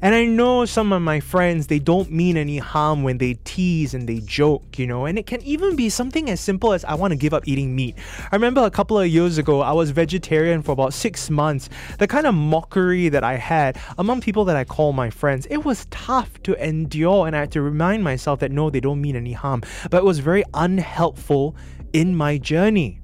And 0.00 0.14
I 0.14 0.24
know 0.24 0.64
some 0.64 0.94
of 0.94 1.02
my 1.02 1.20
friends, 1.20 1.66
they 1.66 1.78
don't 1.78 2.10
mean 2.10 2.38
any 2.38 2.56
harm 2.56 3.02
when 3.02 3.18
they 3.18 3.34
tease 3.44 3.92
and 3.92 4.08
they 4.08 4.20
joke, 4.20 4.78
you 4.78 4.86
know, 4.86 5.04
and 5.04 5.18
it 5.18 5.26
can 5.26 5.42
even 5.42 5.76
be 5.76 5.90
something 5.90 6.30
as 6.30 6.40
simple 6.40 6.72
as 6.72 6.86
I 6.86 6.94
want 6.94 7.12
to 7.12 7.16
give 7.16 7.34
up 7.34 7.46
eating 7.46 7.76
meat. 7.76 7.96
I 8.32 8.34
remember 8.34 8.62
a 8.62 8.70
couple 8.70 8.98
of 8.98 9.06
years 9.08 9.36
ago, 9.36 9.60
I 9.60 9.72
was 9.72 9.90
vegetarian 9.90 10.62
for 10.62 10.72
about 10.72 10.94
six 10.94 11.28
months. 11.28 11.68
The 11.98 12.08
kind 12.08 12.26
of 12.26 12.34
mockery 12.34 13.10
that 13.10 13.22
I 13.22 13.36
had 13.36 13.78
among 13.98 14.22
people 14.22 14.46
that 14.46 14.56
I 14.56 14.64
call 14.64 14.94
my 14.94 15.10
friends, 15.10 15.46
it 15.50 15.66
was 15.66 15.86
tough 15.90 16.42
to 16.44 16.54
endure, 16.66 17.26
and 17.26 17.36
I 17.36 17.40
had 17.40 17.52
to 17.52 17.60
remind 17.60 18.02
myself 18.02 18.40
that 18.40 18.50
no, 18.50 18.70
they 18.70 18.80
don't 18.80 19.02
mean 19.02 19.16
any 19.16 19.34
harm. 19.34 19.62
But 19.90 19.98
it 19.98 20.04
was 20.04 20.18
very 20.18 20.44
unhelpful 20.54 21.54
in 21.92 22.16
my 22.16 22.38
journey. 22.38 23.01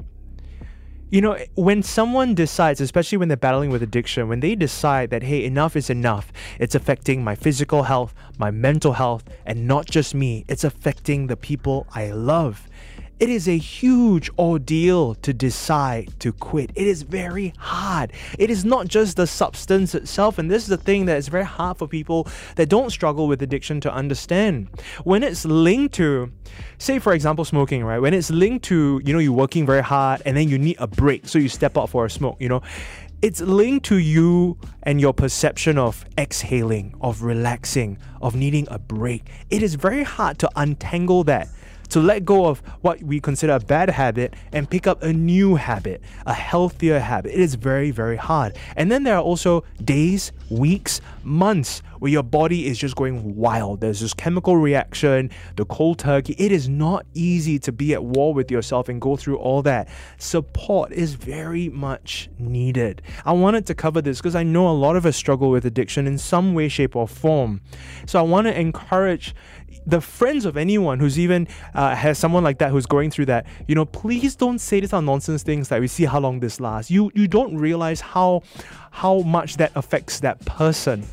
You 1.11 1.23
know, 1.23 1.38
when 1.55 1.83
someone 1.83 2.35
decides, 2.35 2.83
especially 2.83 3.17
when 3.17 3.29
they're 3.29 3.37
battling 3.38 3.71
with 3.71 3.83
addiction, 3.83 4.29
when 4.29 4.41
they 4.41 4.55
decide 4.55 5.09
that, 5.09 5.23
hey, 5.23 5.43
enough 5.43 5.75
is 5.75 5.88
enough, 5.88 6.31
it's 6.61 6.75
affecting 6.75 7.25
my 7.25 7.35
physical 7.35 7.85
health, 7.85 8.15
my 8.37 8.50
mental 8.50 8.93
health, 8.93 9.25
and 9.47 9.67
not 9.67 9.87
just 9.87 10.15
me, 10.15 10.45
it's 10.49 10.65
affecting 10.65 11.29
the 11.29 11.37
people 11.37 11.87
I 11.95 12.11
love. 12.11 12.68
It 13.21 13.29
is 13.29 13.49
a 13.49 13.59
huge 13.59 14.31
ordeal 14.39 15.17
to 15.17 15.33
decide 15.33 16.13
to 16.21 16.33
quit. 16.33 16.71
It 16.77 16.87
is 16.87 17.03
very 17.03 17.53
hard. 17.59 18.13
It 18.39 18.49
is 18.49 18.65
not 18.65 18.87
just 18.87 19.17
the 19.17 19.27
substance 19.27 19.93
itself, 19.93 20.39
and 20.39 20.49
this 20.49 20.63
is 20.63 20.69
the 20.69 20.77
thing 20.77 21.07
that 21.07 21.17
is 21.17 21.27
very 21.27 21.45
hard 21.45 21.79
for 21.79 21.89
people 21.89 22.29
that 22.55 22.69
don't 22.69 22.91
struggle 22.91 23.27
with 23.27 23.43
addiction 23.43 23.81
to 23.81 23.93
understand. 23.93 24.69
When 25.03 25.25
it's 25.25 25.45
linked 25.45 25.95
to, 25.97 26.31
say, 26.79 27.01
for 27.01 27.13
example, 27.13 27.45
smoking, 27.45 27.85
right? 27.85 27.99
When 27.99 28.15
it's 28.15 28.31
linked 28.31 28.65
to, 28.67 29.01
you 29.05 29.13
know, 29.13 29.19
you're 29.19 29.33
working 29.33 29.67
very 29.67 29.83
hard 29.83 30.23
and 30.25 30.37
then 30.37 30.49
you 30.49 30.57
need 30.57 30.77
a 30.79 30.87
break, 30.87 31.27
so 31.27 31.41
you 31.41 31.49
step 31.49 31.77
out 31.77 31.91
for 31.91 32.05
a 32.05 32.11
smoke, 32.11 32.37
you 32.39 32.49
know, 32.49 32.63
it's 33.21 33.41
linked 33.41 33.87
to 33.87 33.97
you 33.97 34.57
and 34.85 35.01
your 35.01 35.13
perception 35.13 35.77
of 35.77 36.05
exhaling, 36.17 36.95
of 37.01 37.23
relaxing, 37.23 37.99
of 38.23 38.37
needing 38.37 38.69
a 38.71 38.79
break. 38.79 39.25
It 39.51 39.65
is 39.65 39.75
very 39.75 40.05
hard 40.05 40.39
to 40.39 40.51
untangle 40.55 41.25
that 41.25 41.49
to 41.90 42.00
let 42.00 42.25
go 42.25 42.47
of 42.47 42.61
what 42.80 43.02
we 43.02 43.21
consider 43.21 43.54
a 43.54 43.61
bad 43.61 43.90
habit 43.90 44.35
and 44.52 44.68
pick 44.68 44.87
up 44.87 45.02
a 45.02 45.12
new 45.12 45.54
habit, 45.54 46.02
a 46.26 46.35
healthier 46.35 46.99
habit. 46.99 47.33
It 47.33 47.40
is 47.40 47.54
very, 47.54 47.90
very 47.90 48.16
hard. 48.16 48.57
And 48.76 48.90
then 48.90 49.04
there 49.04 49.16
are 49.16 49.23
also 49.23 49.64
days, 49.85 50.33
weeks, 50.50 51.00
months 51.23 51.83
where 51.99 52.11
your 52.11 52.23
body 52.23 52.66
is 52.66 52.78
just 52.78 52.97
going 52.97 53.37
wild. 53.37 53.80
There's 53.80 54.00
this 54.00 54.14
chemical 54.14 54.57
reaction, 54.57 55.30
the 55.57 55.64
cold 55.64 55.99
turkey. 55.99 56.35
It 56.38 56.52
is 56.52 56.68
not 56.68 57.07
easy 57.14 57.59
to 57.61 57.73
be 57.73 57.92
at 57.95 58.04
war 58.04 58.33
with 58.33 58.50
yourself 58.50 58.88
and 58.88 59.00
go 59.00 59.16
through 59.16 59.38
all 59.38 59.62
that. 59.62 59.88
Support 60.18 60.92
is 60.92 61.14
very 61.14 61.68
much 61.68 62.28
needed. 62.38 63.02
I 63.25 63.33
wanted 63.33 63.66
to 63.66 63.75
cover 63.75 64.00
this 64.00 64.18
because 64.18 64.37
I 64.37 64.42
know 64.42 64.68
a 64.68 64.73
lot 64.73 64.97
of 64.97 65.07
us 65.07 65.16
struggle 65.16 65.50
with 65.50 65.64
addiction 65.64 66.07
in 66.07 66.18
some 66.18 66.54
way, 66.54 66.68
shape, 66.68 66.95
or 66.95 67.09
form. 67.09 67.61
So 68.07 68.18
I 68.18 68.23
want 68.23 68.47
to 68.47 68.59
encourage 68.59 69.35
the 69.89 70.01
friends 70.01 70.45
of 70.45 70.57
anyone 70.57 71.01
who's 71.01 71.19
even 71.19 71.49
uh, 71.75 71.95
has 71.95 72.19
someone 72.19 72.45
like 72.45 72.59
that 72.59 72.71
who's 72.71 72.87
going 72.87 73.11
through 73.11 73.27
that, 73.27 73.47
you 73.67 73.75
know, 73.75 73.87
please 73.87 74.37
don't 74.37 74.59
say 74.59 74.81
this 74.81 74.93
on 74.93 75.07
nonsense 75.07 75.43
things 75.43 75.71
like 75.71 75.81
we 75.81 75.89
see 75.89 76.05
how 76.05 76.21
long 76.21 76.41
this 76.41 76.61
lasts. 76.61 76.91
You 76.91 77.11
you 77.15 77.27
don't 77.27 77.57
realize 77.57 78.01
how 78.01 78.43
how 78.91 79.21
much 79.21 79.57
that 79.57 79.73
affects 79.75 80.21
that 80.21 80.45
person. 80.45 81.07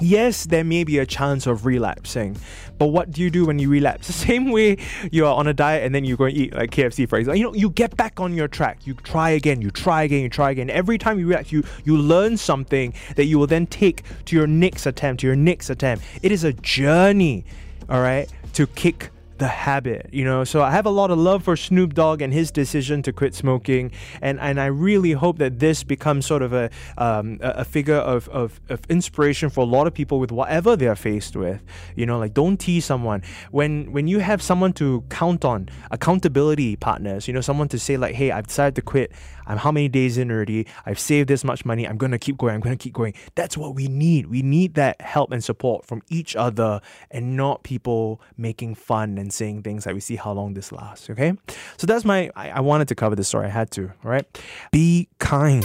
Yes, 0.00 0.46
there 0.46 0.64
may 0.64 0.84
be 0.84 0.98
a 0.98 1.06
chance 1.06 1.46
of 1.46 1.64
relapsing, 1.64 2.36
but 2.76 2.86
what 2.86 3.12
do 3.12 3.22
you 3.22 3.30
do 3.30 3.46
when 3.46 3.58
you 3.58 3.70
relapse? 3.70 4.06
The 4.12 4.12
same 4.12 4.50
way 4.50 4.76
you 5.10 5.26
are 5.26 5.34
on 5.34 5.46
a 5.46 5.54
diet 5.54 5.84
and 5.84 5.94
then 5.94 6.04
you 6.04 6.16
go 6.16 6.24
and 6.24 6.36
eat 6.36 6.54
like 6.54 6.70
KFC, 6.70 7.08
for 7.08 7.18
example. 7.18 7.38
You 7.38 7.44
know, 7.44 7.54
you 7.54 7.70
get 7.70 7.96
back 7.96 8.20
on 8.20 8.34
your 8.34 8.48
track. 8.48 8.86
You 8.86 8.94
try 8.94 9.30
again. 9.30 9.62
You 9.62 9.70
try 9.70 10.02
again. 10.02 10.22
You 10.22 10.28
try 10.28 10.50
again. 10.50 10.68
Every 10.70 10.98
time 10.98 11.18
you 11.18 11.28
relapse, 11.28 11.52
you 11.52 11.62
you 11.84 11.96
learn 11.96 12.36
something 12.36 12.92
that 13.16 13.24
you 13.24 13.38
will 13.38 13.46
then 13.46 13.66
take 13.66 14.02
to 14.26 14.36
your 14.36 14.46
next 14.46 14.86
attempt. 14.86 15.20
To 15.20 15.26
your 15.28 15.36
next 15.36 15.70
attempt. 15.70 16.04
It 16.22 16.32
is 16.32 16.44
a 16.44 16.52
journey 16.52 17.44
all 17.88 18.00
right, 18.00 18.28
to 18.54 18.66
kick 18.66 19.10
the 19.42 19.48
habit, 19.48 20.08
you 20.12 20.24
know. 20.24 20.44
So 20.44 20.62
I 20.62 20.70
have 20.70 20.86
a 20.86 20.90
lot 20.90 21.10
of 21.10 21.18
love 21.18 21.42
for 21.42 21.56
Snoop 21.56 21.94
Dogg 21.94 22.22
and 22.22 22.32
his 22.32 22.52
decision 22.52 23.02
to 23.02 23.12
quit 23.12 23.34
smoking, 23.34 23.90
and 24.20 24.38
and 24.40 24.60
I 24.60 24.66
really 24.66 25.12
hope 25.12 25.38
that 25.38 25.58
this 25.58 25.82
becomes 25.82 26.26
sort 26.26 26.42
of 26.42 26.52
a 26.52 26.70
um, 26.96 27.38
a 27.42 27.64
figure 27.64 27.96
of, 27.96 28.28
of 28.28 28.60
of 28.68 28.80
inspiration 28.88 29.50
for 29.50 29.62
a 29.62 29.66
lot 29.66 29.86
of 29.88 29.94
people 29.94 30.20
with 30.20 30.30
whatever 30.30 30.76
they're 30.76 30.94
faced 30.94 31.34
with. 31.34 31.60
You 31.96 32.06
know, 32.06 32.18
like 32.18 32.34
don't 32.34 32.56
tease 32.56 32.84
someone 32.84 33.22
when 33.50 33.90
when 33.92 34.06
you 34.06 34.20
have 34.20 34.40
someone 34.40 34.72
to 34.74 35.02
count 35.08 35.44
on, 35.44 35.68
accountability 35.90 36.76
partners. 36.76 37.26
You 37.26 37.34
know, 37.34 37.40
someone 37.40 37.68
to 37.68 37.78
say 37.80 37.96
like, 37.96 38.14
hey, 38.14 38.30
I've 38.30 38.46
decided 38.46 38.76
to 38.76 38.82
quit. 38.82 39.10
I'm 39.46 39.58
how 39.58 39.72
many 39.72 39.88
days 39.88 40.18
in 40.18 40.30
already? 40.30 40.66
I've 40.86 40.98
saved 40.98 41.28
this 41.28 41.44
much 41.44 41.64
money. 41.64 41.86
I'm 41.86 41.96
gonna 41.96 42.18
keep 42.18 42.38
going. 42.38 42.54
I'm 42.54 42.60
gonna 42.60 42.76
keep 42.76 42.92
going. 42.92 43.14
That's 43.34 43.56
what 43.56 43.74
we 43.74 43.88
need. 43.88 44.26
We 44.26 44.42
need 44.42 44.74
that 44.74 45.00
help 45.00 45.32
and 45.32 45.42
support 45.42 45.84
from 45.84 46.02
each 46.08 46.36
other, 46.36 46.80
and 47.10 47.36
not 47.36 47.62
people 47.62 48.20
making 48.36 48.74
fun 48.74 49.18
and 49.18 49.32
saying 49.32 49.62
things 49.62 49.86
like 49.86 49.94
we 49.94 50.00
see 50.00 50.16
how 50.16 50.32
long 50.32 50.54
this 50.54 50.72
lasts. 50.72 51.10
Okay, 51.10 51.32
so 51.76 51.86
that's 51.86 52.04
my. 52.04 52.30
I, 52.36 52.50
I 52.50 52.60
wanted 52.60 52.88
to 52.88 52.94
cover 52.94 53.16
this 53.16 53.28
story. 53.28 53.46
I 53.46 53.50
had 53.50 53.70
to. 53.72 53.92
All 54.04 54.10
right, 54.10 54.26
be 54.70 55.08
kind. 55.18 55.64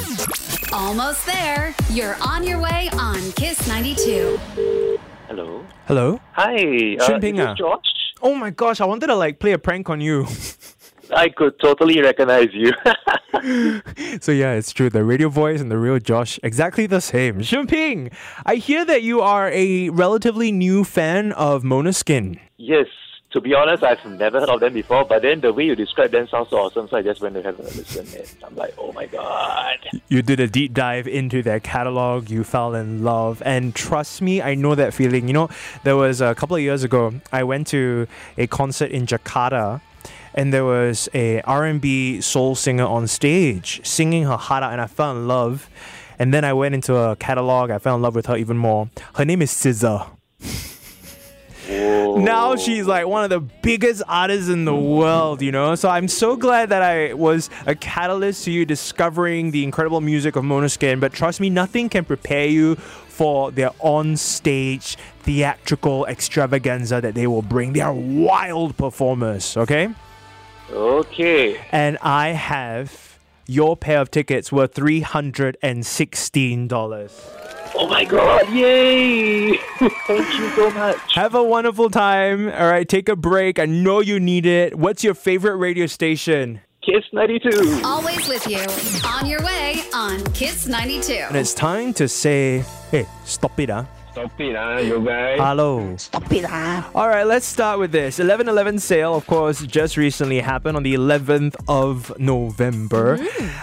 Almost 0.73 1.25
there. 1.25 1.73
You're 1.89 2.17
on 2.21 2.43
your 2.43 2.59
way 2.59 2.89
on 2.93 3.31
Kiss 3.33 3.67
92. 3.67 4.37
Hello. 5.27 5.65
Hello. 5.85 6.19
Hi. 6.33 6.53
Uh, 6.53 6.57
Shin 6.57 6.99
is 6.99 7.21
this 7.21 7.39
ah. 7.39 7.55
George? 7.55 7.85
Oh 8.21 8.35
my 8.35 8.49
gosh, 8.49 8.81
I 8.81 8.85
wanted 8.85 9.07
to 9.07 9.15
like 9.15 9.39
play 9.39 9.53
a 9.53 9.57
prank 9.57 9.89
on 9.89 10.01
you. 10.01 10.27
I 11.11 11.29
could 11.29 11.59
totally 11.59 12.01
recognize 12.01 12.49
you. 12.53 12.71
so 14.21 14.31
yeah, 14.31 14.53
it's 14.53 14.71
true. 14.71 14.89
The 14.89 15.03
radio 15.03 15.29
voice 15.29 15.61
and 15.61 15.71
the 15.71 15.77
real 15.77 15.99
Josh, 15.99 16.39
exactly 16.43 16.85
the 16.87 17.01
same. 17.01 17.41
Ping, 17.67 18.11
I 18.45 18.55
hear 18.55 18.85
that 18.85 19.03
you 19.03 19.21
are 19.21 19.49
a 19.51 19.89
relatively 19.89 20.51
new 20.51 20.83
fan 20.83 21.31
of 21.33 21.63
Måneskin. 21.63 22.39
yes. 22.57 22.87
To 23.31 23.41
be 23.41 23.53
honest, 23.53 23.83
I've 23.83 24.03
never 24.05 24.39
heard 24.39 24.49
of 24.49 24.61
them 24.61 24.73
before, 24.73 25.03
but 25.03 25.21
then 25.21 25.41
the 25.41 25.51
way 25.51 25.65
you 25.65 25.75
describe 25.75 26.11
them 26.11 26.29
sounds 26.29 26.49
so 26.49 26.59
awesome, 26.59 26.87
so 26.87 26.95
I 26.95 27.01
just 27.01 27.19
went 27.19 27.35
to 27.35 27.43
have 27.43 27.59
a 27.59 27.61
listen. 27.61 28.07
And 28.17 28.25
I'm 28.41 28.55
like, 28.55 28.73
oh 28.77 28.93
my 28.93 29.05
god. 29.05 29.77
You 30.07 30.21
did 30.21 30.39
a 30.39 30.47
deep 30.47 30.73
dive 30.73 31.09
into 31.09 31.43
their 31.43 31.59
catalog, 31.59 32.29
you 32.29 32.45
fell 32.45 32.73
in 32.73 33.03
love, 33.03 33.43
and 33.45 33.75
trust 33.75 34.21
me, 34.21 34.41
I 34.41 34.55
know 34.55 34.75
that 34.75 34.93
feeling. 34.93 35.27
You 35.27 35.33
know, 35.33 35.49
there 35.83 35.97
was 35.97 36.21
a 36.21 36.35
couple 36.35 36.55
of 36.55 36.61
years 36.61 36.85
ago, 36.85 37.13
I 37.33 37.43
went 37.43 37.67
to 37.67 38.07
a 38.37 38.47
concert 38.47 38.91
in 38.91 39.05
Jakarta 39.05 39.81
and 40.37 40.53
there 40.53 40.63
was 40.63 41.09
a 41.15 41.41
R&B 41.41 42.21
soul 42.21 42.53
singer 42.53 42.85
on 42.85 43.07
stage 43.07 43.81
singing 43.83 44.23
her 44.25 44.37
heart 44.37 44.61
out 44.63 44.71
and 44.71 44.79
I 44.79 44.85
fell 44.85 45.11
in 45.11 45.27
love. 45.27 45.67
And 46.19 46.31
then 46.33 46.45
I 46.45 46.53
went 46.53 46.75
into 46.75 46.95
a 46.95 47.15
catalog, 47.15 47.71
I 47.71 47.79
fell 47.79 47.95
in 47.95 48.03
love 48.03 48.15
with 48.15 48.27
her 48.27 48.37
even 48.37 48.55
more. 48.55 48.89
Her 49.15 49.25
name 49.25 49.41
is 49.41 49.51
SZA. 49.51 50.07
Now 51.69 52.55
she's 52.55 52.85
like 52.85 53.07
one 53.07 53.23
of 53.23 53.29
the 53.29 53.39
biggest 53.39 54.03
artists 54.07 54.49
in 54.49 54.65
the 54.65 54.75
world, 54.75 55.41
you 55.41 55.51
know? 55.51 55.73
So 55.75 55.89
I'm 55.89 56.07
so 56.07 56.35
glad 56.35 56.69
that 56.69 56.83
I 56.83 57.13
was 57.13 57.49
a 57.65 57.73
catalyst 57.73 58.45
to 58.45 58.51
you 58.51 58.63
discovering 58.63 59.51
the 59.51 59.63
incredible 59.63 60.01
music 60.01 60.35
of 60.35 60.43
Måneskin. 60.43 60.99
But 60.99 61.13
trust 61.13 61.39
me, 61.39 61.49
nothing 61.49 61.89
can 61.89 62.05
prepare 62.05 62.47
you 62.47 62.75
for 62.75 63.51
their 63.51 63.71
on-stage 63.79 64.97
theatrical 65.23 66.05
extravaganza 66.05 67.01
that 67.01 67.15
they 67.15 67.25
will 67.25 67.41
bring. 67.41 67.73
They 67.73 67.81
are 67.81 67.93
wild 67.93 68.77
performers, 68.77 69.57
okay? 69.57 69.89
Okay. 70.71 71.59
And 71.71 71.97
I 72.01 72.29
have 72.29 73.19
your 73.47 73.77
pair 73.77 74.01
of 74.01 74.11
tickets 74.11 74.51
worth 74.51 74.73
$316. 74.73 77.11
Oh 77.79 77.87
my 77.87 78.03
god, 78.05 78.49
yay! 78.49 79.57
Thank 79.77 80.39
you 80.39 80.49
so 80.51 80.71
much. 80.71 80.97
Have 81.13 81.35
a 81.35 81.43
wonderful 81.43 81.89
time. 81.89 82.49
All 82.49 82.69
right, 82.69 82.87
take 82.87 83.07
a 83.07 83.15
break. 83.15 83.59
I 83.59 83.65
know 83.65 83.99
you 83.99 84.19
need 84.19 84.45
it. 84.45 84.77
What's 84.77 85.03
your 85.03 85.13
favorite 85.13 85.57
radio 85.57 85.85
station? 85.85 86.61
Kiss 86.81 87.03
92. 87.11 87.81
Always 87.83 88.27
with 88.27 88.47
you. 88.47 88.59
On 89.07 89.25
your 89.25 89.43
way 89.43 89.81
on 89.93 90.23
Kiss 90.33 90.67
92. 90.67 91.13
And 91.13 91.35
it's 91.35 91.53
time 91.53 91.93
to 91.95 92.07
say, 92.07 92.63
hey, 92.91 93.05
stop 93.25 93.59
it, 93.59 93.69
huh? 93.69 93.83
Stop 94.17 94.41
it, 94.41 94.55
ah, 94.55 94.79
you 94.79 95.05
guys. 95.05 95.37
Hello. 95.39 95.95
Stop 95.95 96.31
it. 96.31 96.43
All 96.95 97.07
right, 97.07 97.21
let's 97.23 97.45
start 97.45 97.77
with 97.77 97.91
this. 97.91 98.17
1111 98.17 98.79
sale, 98.79 99.13
of 99.13 99.27
course, 99.27 99.61
just 99.61 99.95
recently 99.95 100.39
happened 100.39 100.75
on 100.75 100.81
the 100.81 100.95
11th 100.95 101.55
of 101.67 102.17
November. 102.17 103.19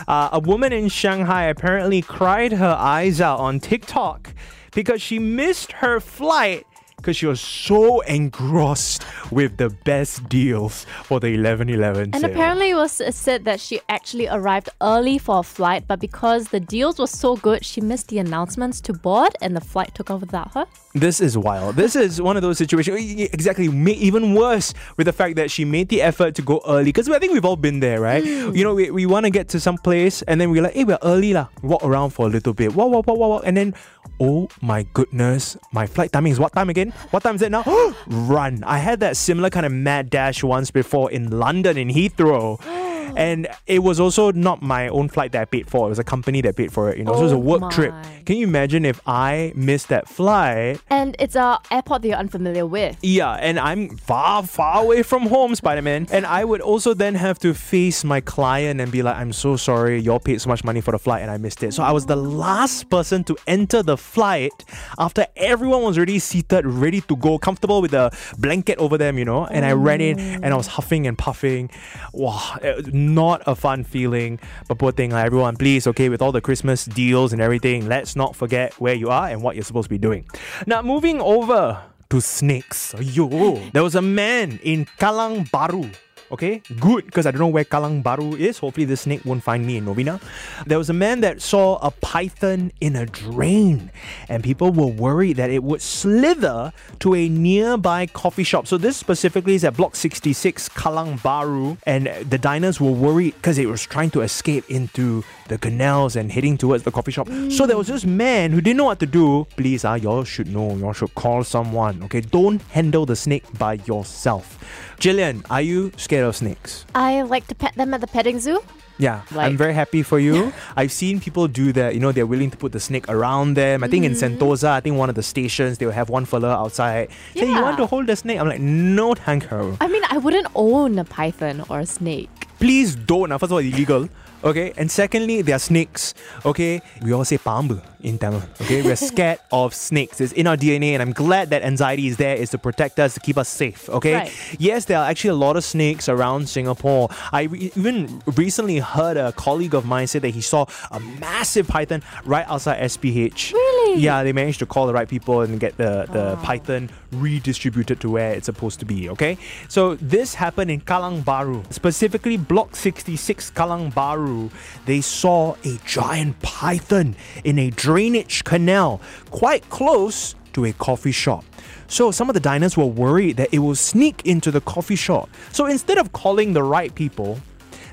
Uh, 0.06 0.28
a 0.30 0.38
woman 0.38 0.72
in 0.72 0.88
Shanghai 0.88 1.46
apparently 1.46 2.02
cried 2.02 2.52
her 2.52 2.76
eyes 2.78 3.20
out 3.20 3.40
on 3.40 3.58
TikTok 3.58 4.32
because 4.72 5.02
she 5.02 5.18
missed 5.18 5.72
her 5.72 5.98
flight 5.98 6.64
because 7.04 7.18
she 7.18 7.26
was 7.26 7.38
so 7.40 8.00
engrossed 8.00 9.04
with 9.30 9.58
the 9.58 9.68
best 9.84 10.26
deals 10.30 10.86
for 11.04 11.20
the 11.20 11.36
1111 11.36 12.10
And 12.14 12.22
sale. 12.22 12.30
apparently, 12.30 12.70
it 12.70 12.76
was 12.76 12.98
uh, 12.98 13.10
said 13.10 13.44
that 13.44 13.60
she 13.60 13.78
actually 13.90 14.26
arrived 14.26 14.70
early 14.80 15.18
for 15.18 15.40
a 15.40 15.42
flight, 15.42 15.84
but 15.86 16.00
because 16.00 16.48
the 16.48 16.60
deals 16.60 16.98
were 16.98 17.06
so 17.06 17.36
good, 17.36 17.62
she 17.62 17.82
missed 17.82 18.08
the 18.08 18.18
announcements 18.18 18.80
to 18.82 18.94
board, 18.94 19.36
and 19.42 19.54
the 19.54 19.60
flight 19.60 19.94
took 19.94 20.10
off 20.10 20.22
without 20.22 20.54
her. 20.54 20.64
This 20.94 21.20
is 21.20 21.36
wild. 21.36 21.74
This 21.74 21.96
is 21.96 22.22
one 22.22 22.36
of 22.36 22.42
those 22.42 22.56
situations. 22.56 22.96
Exactly. 23.32 23.66
Even 23.66 24.32
worse 24.32 24.72
with 24.96 25.06
the 25.06 25.12
fact 25.12 25.34
that 25.34 25.50
she 25.50 25.64
made 25.64 25.88
the 25.88 26.00
effort 26.00 26.36
to 26.36 26.42
go 26.42 26.62
early. 26.68 26.84
Because 26.84 27.10
I 27.10 27.18
think 27.18 27.32
we've 27.32 27.44
all 27.44 27.56
been 27.56 27.80
there, 27.80 28.00
right? 28.00 28.22
Mm. 28.22 28.54
You 28.54 28.62
know, 28.62 28.74
we, 28.74 28.92
we 28.92 29.04
want 29.04 29.26
to 29.26 29.30
get 29.30 29.48
to 29.50 29.60
some 29.60 29.76
place 29.76 30.22
and 30.22 30.40
then 30.40 30.52
we're 30.52 30.62
like, 30.62 30.74
hey, 30.74 30.84
we're 30.84 31.02
early 31.02 31.32
lah. 31.32 31.48
Walk 31.62 31.82
around 31.82 32.10
for 32.10 32.26
a 32.26 32.28
little 32.28 32.54
bit. 32.54 32.76
Walk, 32.76 32.92
walk, 32.92 33.08
walk, 33.08 33.18
walk, 33.18 33.28
walk. 33.28 33.42
And 33.44 33.56
then, 33.56 33.74
oh 34.20 34.48
my 34.62 34.86
goodness, 34.94 35.56
my 35.72 35.88
flight 35.88 36.12
timing 36.12 36.30
is 36.30 36.38
what 36.38 36.52
time 36.52 36.70
again? 36.70 36.90
What 37.10 37.24
time 37.24 37.34
is 37.34 37.42
it 37.42 37.50
now? 37.50 37.64
Run. 38.06 38.62
I 38.62 38.78
had 38.78 39.00
that 39.00 39.16
similar 39.16 39.50
kind 39.50 39.66
of 39.66 39.72
mad 39.72 40.10
dash 40.10 40.44
once 40.44 40.70
before 40.70 41.10
in 41.10 41.28
London, 41.28 41.76
in 41.76 41.88
Heathrow. 41.88 42.60
Oh 42.93 42.93
And 43.24 43.46
it 43.66 43.78
was 43.78 44.00
also 44.00 44.32
not 44.32 44.60
my 44.60 44.88
own 44.88 45.08
flight 45.08 45.32
that 45.32 45.42
I 45.42 45.44
paid 45.44 45.70
for. 45.70 45.86
It 45.86 45.90
was 45.90 46.00
a 46.00 46.04
company 46.04 46.40
that 46.42 46.56
paid 46.56 46.72
for 46.72 46.90
it. 46.90 46.98
You 46.98 47.04
know, 47.04 47.12
so 47.12 47.20
it 47.20 47.22
was 47.22 47.32
a 47.32 47.36
Oh 47.36 47.38
work 47.38 47.70
trip. 47.70 47.94
Can 48.24 48.36
you 48.36 48.46
imagine 48.46 48.84
if 48.84 49.00
I 49.06 49.52
missed 49.54 49.88
that 49.88 50.08
flight? 50.08 50.80
And 50.90 51.14
it's 51.18 51.36
a 51.36 51.58
airport 51.70 52.02
that 52.02 52.08
you're 52.08 52.16
unfamiliar 52.16 52.66
with. 52.66 52.96
Yeah, 53.02 53.32
and 53.34 53.58
I'm 53.58 53.96
far, 53.96 54.42
far 54.44 54.82
away 54.82 55.02
from 55.02 55.26
home, 55.26 55.54
Spider 55.54 55.82
Man. 55.82 56.06
And 56.10 56.24
I 56.26 56.44
would 56.44 56.60
also 56.60 56.94
then 56.94 57.14
have 57.14 57.38
to 57.40 57.54
face 57.54 58.04
my 58.04 58.20
client 58.20 58.80
and 58.80 58.90
be 58.90 59.02
like, 59.02 59.16
I'm 59.16 59.32
so 59.32 59.56
sorry, 59.56 60.00
y'all 60.00 60.20
paid 60.20 60.40
so 60.40 60.48
much 60.48 60.64
money 60.64 60.80
for 60.80 60.92
the 60.92 60.98
flight 60.98 61.22
and 61.22 61.30
I 61.30 61.36
missed 61.36 61.62
it. 61.62 61.74
So 61.74 61.82
I 61.82 61.92
was 61.92 62.06
the 62.06 62.16
last 62.16 62.88
person 62.88 63.24
to 63.24 63.36
enter 63.46 63.82
the 63.82 63.96
flight 63.96 64.64
after 64.98 65.26
everyone 65.36 65.82
was 65.82 65.96
already 65.96 66.18
seated, 66.18 66.66
ready 66.66 67.00
to 67.02 67.16
go, 67.16 67.38
comfortable 67.38 67.82
with 67.82 67.94
a 67.94 68.10
blanket 68.38 68.78
over 68.78 68.96
them, 68.96 69.18
you 69.18 69.24
know. 69.24 69.46
And 69.46 69.64
I 69.64 69.72
ran 69.72 70.00
in 70.00 70.18
oh. 70.18 70.40
and 70.42 70.46
I 70.46 70.56
was 70.56 70.66
huffing 70.66 71.06
and 71.06 71.18
puffing. 71.18 71.70
Wow, 72.12 72.58
not 72.94 73.42
a 73.46 73.54
fun 73.54 73.84
feeling. 73.84 74.40
But 74.68 74.78
poor 74.78 74.92
thing, 74.92 75.10
like, 75.10 75.26
everyone, 75.26 75.56
please, 75.56 75.86
okay, 75.88 76.08
with 76.08 76.22
all 76.22 76.32
the 76.32 76.40
Christmas 76.40 76.86
deals 76.86 77.32
and 77.32 77.42
everything, 77.42 77.86
let's 77.88 78.16
not 78.16 78.34
forget 78.34 78.72
where 78.80 78.94
you 78.94 79.10
are 79.10 79.28
and 79.28 79.42
what 79.42 79.56
you're 79.56 79.64
supposed 79.64 79.86
to 79.86 79.90
be 79.90 79.98
doing. 79.98 80.24
Now, 80.66 80.80
moving 80.80 81.20
over 81.20 81.82
to 82.10 82.20
snakes. 82.20 82.94
Yo, 83.00 83.56
there 83.72 83.82
was 83.82 83.94
a 83.94 84.02
man 84.02 84.60
in 84.62 84.86
Kallang 84.98 85.50
Bahru. 85.50 85.92
Okay, 86.34 86.62
good 86.80 87.06
because 87.06 87.26
I 87.26 87.30
don't 87.30 87.38
know 87.38 87.46
where 87.46 87.62
Kallang 87.62 88.02
Bahru 88.02 88.36
is. 88.36 88.58
Hopefully, 88.58 88.86
the 88.86 88.96
snake 88.96 89.24
won't 89.24 89.44
find 89.44 89.64
me 89.64 89.76
in 89.76 89.84
Novena. 89.84 90.18
There 90.66 90.78
was 90.78 90.90
a 90.90 90.92
man 90.92 91.20
that 91.20 91.40
saw 91.40 91.76
a 91.76 91.92
python 91.92 92.72
in 92.80 92.96
a 92.96 93.06
drain, 93.06 93.92
and 94.28 94.42
people 94.42 94.72
were 94.72 94.88
worried 94.88 95.36
that 95.36 95.50
it 95.50 95.62
would 95.62 95.80
slither 95.80 96.72
to 96.98 97.14
a 97.14 97.28
nearby 97.28 98.06
coffee 98.06 98.42
shop. 98.42 98.66
So, 98.66 98.76
this 98.76 98.96
specifically 98.96 99.54
is 99.54 99.62
at 99.62 99.76
Block 99.76 99.94
66, 99.94 100.70
Kallang 100.70 101.20
Bahru, 101.20 101.78
and 101.86 102.08
the 102.28 102.38
diners 102.38 102.80
were 102.80 102.90
worried 102.90 103.36
because 103.36 103.56
it 103.56 103.68
was 103.68 103.86
trying 103.86 104.10
to 104.10 104.22
escape 104.22 104.68
into 104.68 105.22
the 105.48 105.58
canals 105.58 106.16
and 106.16 106.30
heading 106.32 106.56
towards 106.56 106.82
the 106.84 106.90
coffee 106.90 107.12
shop. 107.12 107.28
So, 107.50 107.66
there 107.66 107.76
was 107.76 107.88
this 107.88 108.04
man 108.04 108.52
who 108.52 108.60
didn't 108.60 108.78
know 108.78 108.84
what 108.84 109.00
to 109.00 109.06
do. 109.06 109.46
Please, 109.56 109.84
ah, 109.84 109.94
y'all 109.94 110.24
should 110.24 110.48
know. 110.48 110.76
Y'all 110.76 110.92
should 110.92 111.14
call 111.14 111.44
someone. 111.44 112.02
Okay, 112.04 112.20
don't 112.20 112.60
handle 112.70 113.06
the 113.06 113.16
snake 113.16 113.44
by 113.58 113.74
yourself. 113.86 114.58
Jillian, 114.98 115.44
are 115.50 115.60
you 115.62 115.92
scared 115.96 116.24
of 116.26 116.36
snakes? 116.36 116.86
I 116.94 117.22
like 117.22 117.46
to 117.48 117.54
pet 117.54 117.74
them 117.74 117.92
at 117.94 118.00
the 118.00 118.06
petting 118.06 118.40
zoo. 118.40 118.60
Yeah, 118.96 119.22
I'm 119.34 119.56
very 119.56 119.74
happy 119.74 120.04
for 120.04 120.20
you. 120.20 120.52
I've 120.76 120.92
seen 120.92 121.18
people 121.18 121.48
do 121.48 121.72
that. 121.72 121.94
You 121.94 122.00
know, 122.00 122.12
they're 122.12 122.26
willing 122.26 122.50
to 122.52 122.56
put 122.56 122.70
the 122.70 122.78
snake 122.78 123.08
around 123.08 123.54
them. 123.54 123.82
I 123.82 123.88
think 123.88 124.04
in 124.04 124.12
Sentosa, 124.12 124.68
I 124.68 124.80
think 124.80 124.96
one 124.96 125.08
of 125.08 125.16
the 125.16 125.22
stations, 125.22 125.78
they 125.78 125.86
will 125.86 125.92
have 125.92 126.10
one 126.10 126.24
fella 126.24 126.50
outside. 126.50 127.08
Say, 127.34 127.46
you 127.50 127.60
want 127.60 127.76
to 127.78 127.86
hold 127.86 128.06
the 128.06 128.14
snake? 128.14 128.38
I'm 128.38 128.48
like, 128.48 128.60
no, 128.60 129.14
thank 129.14 129.50
you. 129.50 129.76
I 129.80 129.88
mean, 129.88 130.02
I 130.10 130.18
wouldn't 130.18 130.46
own 130.54 130.96
a 131.00 131.04
python 131.04 131.64
or 131.68 131.80
a 131.80 131.86
snake. 131.86 132.30
Please 132.60 132.94
don't. 132.94 133.30
Now, 133.30 133.38
First 133.38 133.50
of 133.50 133.54
all, 133.54 133.58
illegal. 133.58 134.08
Okay, 134.44 134.72
and 134.76 134.90
secondly, 134.90 135.40
they 135.40 135.52
are 135.52 135.58
snakes. 135.58 136.12
Okay, 136.44 136.82
we 137.02 137.12
all 137.12 137.24
say 137.24 137.38
pambu 137.38 137.80
in 138.02 138.18
Tamil. 138.18 138.42
Okay, 138.60 138.82
we're 138.82 138.94
scared 138.94 139.38
of 139.52 139.72
snakes. 139.74 140.20
It's 140.20 140.32
in 140.34 140.46
our 140.46 140.56
DNA, 140.56 140.92
and 140.92 141.00
I'm 141.00 141.12
glad 141.12 141.48
that 141.48 141.62
anxiety 141.62 142.08
is 142.08 142.18
there, 142.18 142.36
is 142.36 142.50
to 142.50 142.58
protect 142.58 143.00
us, 143.00 143.14
to 143.14 143.20
keep 143.20 143.38
us 143.38 143.48
safe. 143.48 143.88
Okay, 143.88 144.12
Right. 144.14 144.56
yes, 144.60 144.84
there 144.84 144.98
are 144.98 145.08
actually 145.08 145.30
a 145.30 145.34
lot 145.40 145.56
of 145.56 145.64
snakes 145.64 146.10
around 146.10 146.48
Singapore. 146.50 147.08
I 147.32 147.44
re- 147.44 147.72
even 147.74 148.20
recently 148.36 148.78
heard 148.80 149.16
a 149.16 149.32
colleague 149.32 149.72
of 149.74 149.86
mine 149.86 150.06
say 150.08 150.18
that 150.18 150.34
he 150.36 150.42
saw 150.42 150.66
a 150.90 151.00
massive 151.00 151.66
python 151.66 152.02
right 152.26 152.44
outside 152.46 152.80
SPH. 152.82 153.52
Really? 153.54 153.73
Yeah, 153.96 154.22
they 154.22 154.32
managed 154.32 154.58
to 154.60 154.66
call 154.66 154.86
the 154.86 154.92
right 154.92 155.08
people 155.08 155.40
and 155.40 155.58
get 155.58 155.76
the, 155.76 156.06
the 156.10 156.32
oh. 156.32 156.40
python 156.42 156.90
redistributed 157.12 158.00
to 158.00 158.10
where 158.10 158.32
it's 158.32 158.46
supposed 158.46 158.80
to 158.80 158.86
be, 158.86 159.08
okay? 159.10 159.38
So 159.68 159.94
this 159.96 160.34
happened 160.34 160.70
in 160.70 160.80
Kallang 160.80 161.22
Bahru, 161.22 161.70
specifically 161.72 162.36
Block 162.36 162.76
66 162.76 163.50
Kallang 163.52 163.92
Bahru. 163.92 164.50
They 164.86 165.00
saw 165.00 165.54
a 165.64 165.78
giant 165.86 166.40
python 166.42 167.16
in 167.44 167.58
a 167.58 167.70
drainage 167.70 168.44
canal 168.44 169.00
quite 169.30 169.68
close 169.70 170.34
to 170.54 170.64
a 170.64 170.72
coffee 170.72 171.12
shop. 171.12 171.44
So 171.86 172.10
some 172.10 172.30
of 172.30 172.34
the 172.34 172.40
diners 172.40 172.76
were 172.76 172.86
worried 172.86 173.36
that 173.36 173.52
it 173.52 173.58
will 173.58 173.74
sneak 173.74 174.22
into 174.24 174.50
the 174.50 174.60
coffee 174.60 174.96
shop. 174.96 175.28
So 175.52 175.66
instead 175.66 175.98
of 175.98 176.12
calling 176.12 176.52
the 176.52 176.62
right 176.62 176.94
people, 176.94 177.40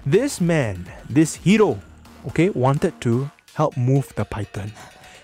this 0.06 0.42
man, 0.42 0.92
this 1.10 1.36
hero, 1.36 1.80
okay, 2.28 2.50
wanted 2.50 3.00
to 3.02 3.30
help 3.54 3.76
move 3.78 4.14
the 4.16 4.26
python. 4.26 4.72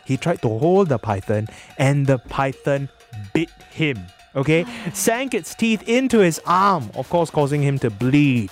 He 0.07 0.15
tried 0.15 0.41
to 0.43 0.47
hold 0.47 0.87
the 0.87 0.97
python, 0.97 1.49
and 1.77 2.07
the 2.07 2.17
python 2.17 2.87
bit 3.33 3.49
him. 3.69 3.99
Okay, 4.37 4.65
sank 4.93 5.33
its 5.33 5.53
teeth 5.53 5.83
into 5.83 6.19
his 6.19 6.39
arm, 6.45 6.89
of 6.95 7.09
course, 7.09 7.29
causing 7.29 7.61
him 7.61 7.77
to 7.79 7.89
bleed. 7.89 8.49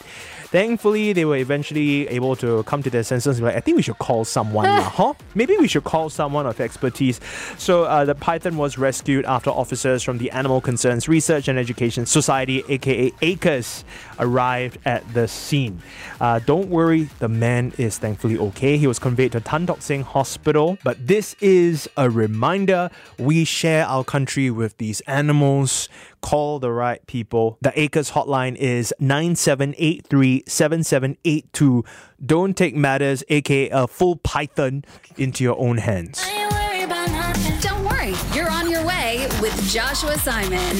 Thankfully, 0.47 1.13
they 1.13 1.25
were 1.25 1.37
eventually 1.37 2.07
able 2.07 2.35
to 2.37 2.63
come 2.63 2.81
to 2.83 2.89
their 2.89 3.03
senses. 3.03 3.41
Like, 3.41 3.55
I 3.55 3.59
think 3.59 3.77
we 3.77 3.83
should 3.83 3.97
call 3.97 4.25
someone, 4.25 4.65
huh? 4.65 5.13
Maybe 5.33 5.57
we 5.57 5.67
should 5.67 5.83
call 5.83 6.09
someone 6.09 6.45
of 6.45 6.59
expertise. 6.61 7.19
So 7.57 7.83
uh, 7.83 8.05
the 8.05 8.15
python 8.15 8.57
was 8.57 8.77
rescued 8.77 9.25
after 9.25 9.49
officers 9.49 10.03
from 10.03 10.17
the 10.17 10.31
Animal 10.31 10.61
Concerns 10.61 11.07
Research 11.07 11.47
and 11.47 11.59
Education 11.59 12.05
Society, 12.05 12.63
aka 12.69 13.11
ACRES, 13.21 13.83
arrived 14.19 14.77
at 14.85 15.01
the 15.13 15.27
scene. 15.27 15.81
Uh, 16.21 16.39
don't 16.39 16.69
worry, 16.69 17.09
the 17.19 17.27
man 17.27 17.73
is 17.77 17.97
thankfully 17.97 18.37
okay. 18.37 18.77
He 18.77 18.87
was 18.87 18.99
conveyed 18.99 19.31
to 19.33 19.41
Tan 19.41 19.65
Tock 19.65 19.81
Seng 19.81 20.03
Hospital. 20.03 20.77
But 20.83 21.05
this 21.05 21.35
is 21.41 21.89
a 21.97 22.09
reminder 22.09 22.89
we 23.19 23.43
share 23.43 23.85
our 23.85 24.03
country 24.03 24.49
with 24.49 24.77
these 24.77 25.01
animals. 25.01 25.89
Call 26.25 26.57
the 26.57 26.71
right 26.71 27.05
people. 27.05 27.59
The 27.61 27.71
ACRES 27.79 28.09
hotline 28.09 28.55
is 28.55 28.91
9783 28.99 30.45
7782. 30.47 31.85
Don't 32.25 32.57
take 32.57 32.75
matters, 32.75 33.23
aka 33.29 33.69
a 33.69 33.87
full 33.87 34.15
python, 34.15 34.85
into 35.17 35.43
your 35.43 35.55
own 35.59 35.77
hands. 35.77 36.19
Don't 37.61 37.85
worry, 37.85 38.15
you're 38.33 38.49
on 38.49 38.71
your 38.71 38.83
way 38.83 39.27
with 39.39 39.53
Joshua 39.69 40.17
Simon. 40.17 40.75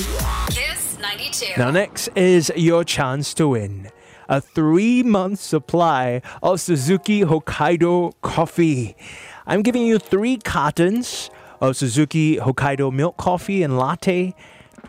Kiss 0.49 0.97
92. 0.99 1.61
Now, 1.61 1.69
next 1.69 2.07
is 2.15 2.51
your 2.55 2.83
chance 2.83 3.35
to 3.35 3.49
win 3.49 3.91
a 4.27 4.41
three 4.41 5.03
month 5.03 5.39
supply 5.41 6.23
of 6.41 6.59
Suzuki 6.59 7.21
Hokkaido 7.21 8.13
coffee. 8.23 8.95
I'm 9.45 9.61
giving 9.61 9.85
you 9.85 9.99
three 9.99 10.37
cartons 10.37 11.29
of 11.61 11.77
Suzuki 11.77 12.37
Hokkaido 12.37 12.91
milk 12.91 13.17
coffee 13.17 13.61
and 13.61 13.77
latte. 13.77 14.33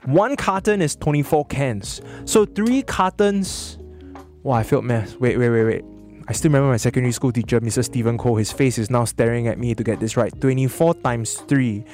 One 0.06 0.36
carton 0.36 0.80
is 0.80 0.94
24 0.94 1.46
cans. 1.46 2.00
So, 2.26 2.44
three 2.44 2.82
cartons. 2.82 3.78
Wow, 4.44 4.54
I 4.54 4.62
felt 4.62 4.84
mess. 4.84 5.16
Wait, 5.16 5.36
wait, 5.36 5.50
wait, 5.50 5.64
wait. 5.64 5.84
I 6.28 6.32
still 6.32 6.48
remember 6.50 6.68
my 6.68 6.76
secondary 6.76 7.12
school 7.12 7.32
teacher, 7.32 7.60
Mr. 7.60 7.84
Stephen 7.84 8.16
Cole. 8.16 8.36
His 8.36 8.52
face 8.52 8.78
is 8.78 8.88
now 8.88 9.04
staring 9.04 9.48
at 9.48 9.58
me 9.58 9.74
to 9.74 9.82
get 9.82 9.98
this 9.98 10.16
right. 10.16 10.32
24 10.40 10.94
times 10.94 11.34
3. 11.48 11.84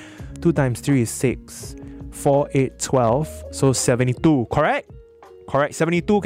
2 0.43 0.53
times 0.53 0.81
3 0.81 1.03
is 1.03 1.11
6. 1.11 1.77
4, 2.11 2.51
8, 2.53 2.79
12. 2.79 3.45
So 3.51 3.73
72. 3.73 4.47
Correct? 4.51 4.91
Correct. 5.49 5.75
72. 5.75 6.21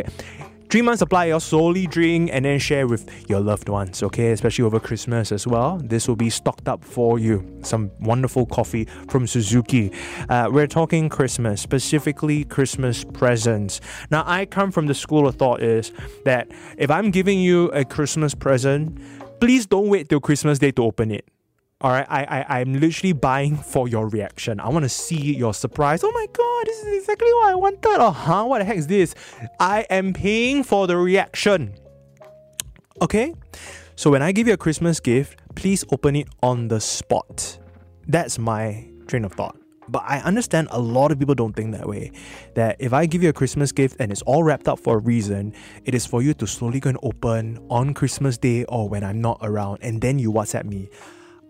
Three 0.69 0.83
months 0.83 0.99
supply, 0.99 1.27
you'll 1.27 1.39
slowly 1.39 1.87
drink 1.87 2.31
and 2.33 2.45
then 2.45 2.59
share 2.59 2.89
with 2.89 3.09
your 3.31 3.39
loved 3.39 3.69
ones, 3.69 4.03
okay? 4.03 4.33
Especially 4.33 4.65
over 4.65 4.81
Christmas 4.81 5.31
as 5.31 5.47
well. 5.47 5.79
This 5.83 6.09
will 6.09 6.17
be 6.17 6.29
stocked 6.29 6.67
up 6.67 6.85
for 6.85 7.21
you. 7.21 7.61
Some 7.63 7.93
wonderful 8.01 8.47
coffee 8.47 8.87
from 9.09 9.29
Suzuki. 9.29 9.93
Uh, 10.29 10.49
we're 10.51 10.67
talking 10.67 11.09
Christmas, 11.09 11.61
specifically 11.61 12.45
Christmas 12.45 13.05
presents. 13.05 13.81
Now, 14.11 14.25
I 14.27 14.45
come 14.45 14.73
from 14.73 14.87
the 14.87 14.95
school 14.95 15.29
of 15.29 15.37
thought 15.37 15.63
is 15.63 15.93
that 16.25 16.49
if 16.77 16.91
I'm 16.91 17.13
giving 17.13 17.39
you 17.39 17.67
a 17.71 17.85
Christmas 17.85 18.35
present, 18.35 18.99
please 19.41 19.67
don't 19.67 19.89
wait 19.89 20.09
till 20.09 20.21
Christmas 20.21 20.59
Day 20.59 20.73
to 20.73 20.83
open 20.83 21.13
it. 21.13 21.29
All 21.87 21.93
right, 21.93 22.07
I, 22.09 22.25
I 22.25 22.59
I'm 22.59 22.81
literally 22.81 23.13
buying 23.13 23.57
for 23.57 23.87
your 23.87 24.09
reaction. 24.09 24.59
I 24.59 24.69
want 24.71 24.83
to 24.83 24.89
see 24.89 25.37
your 25.37 25.55
surprise. 25.55 26.03
Oh 26.03 26.11
my 26.11 26.27
god, 26.33 26.67
this 26.67 26.79
is 26.83 26.99
exactly 26.99 27.33
what 27.35 27.47
I 27.47 27.55
wanted. 27.55 28.03
Oh, 28.03 28.11
huh? 28.11 28.45
What 28.45 28.59
the 28.59 28.65
heck 28.65 28.77
is 28.77 28.89
this? 28.89 29.15
I 29.61 29.87
am 29.89 30.13
paying 30.13 30.65
for 30.65 30.89
the 30.89 30.97
reaction. 30.97 31.77
Okay, 33.01 33.35
so 33.95 34.11
when 34.11 34.21
I 34.21 34.33
give 34.33 34.49
you 34.49 34.55
a 34.55 34.57
Christmas 34.57 34.99
gift, 34.99 35.39
please 35.55 35.85
open 35.93 36.17
it 36.17 36.27
on 36.43 36.67
the 36.67 36.81
spot. 36.81 37.57
That's 38.09 38.37
my 38.37 38.91
train 39.07 39.25
of 39.25 39.35
thought. 39.35 39.57
But 39.89 40.03
I 40.09 40.19
understand 40.19 40.67
a 40.73 40.81
lot 40.81 41.13
of 41.13 41.21
people 41.21 41.37
don't 41.37 41.55
think 41.55 41.71
that 41.71 41.87
way. 41.87 42.11
That 42.57 42.75
if 42.81 42.93
I 42.93 43.07
give 43.07 43.23
you 43.23 43.29
a 43.29 43.33
Christmas 43.33 43.71
gift 43.71 43.95
and 44.01 44.11
it's 44.11 44.23
all 44.23 44.43
wrapped 44.43 44.67
up 44.67 44.81
for 44.81 44.97
a 44.97 44.99
reason, 44.99 45.55
it 45.85 45.95
is 45.95 46.05
for 46.05 46.21
you 46.21 46.35
to 46.35 46.49
slowly 46.49 46.81
go 46.81 46.91
and 46.91 46.99
open 47.05 47.65
on 47.71 47.95
Christmas 47.95 48.39
Day 48.39 48.65
or 48.65 48.89
when 48.89 49.05
I'm 49.05 49.21
not 49.21 49.39
around, 49.43 49.79
and 49.83 50.01
then 50.01 50.19
you 50.19 50.33
WhatsApp 50.33 50.65
me. 50.65 50.91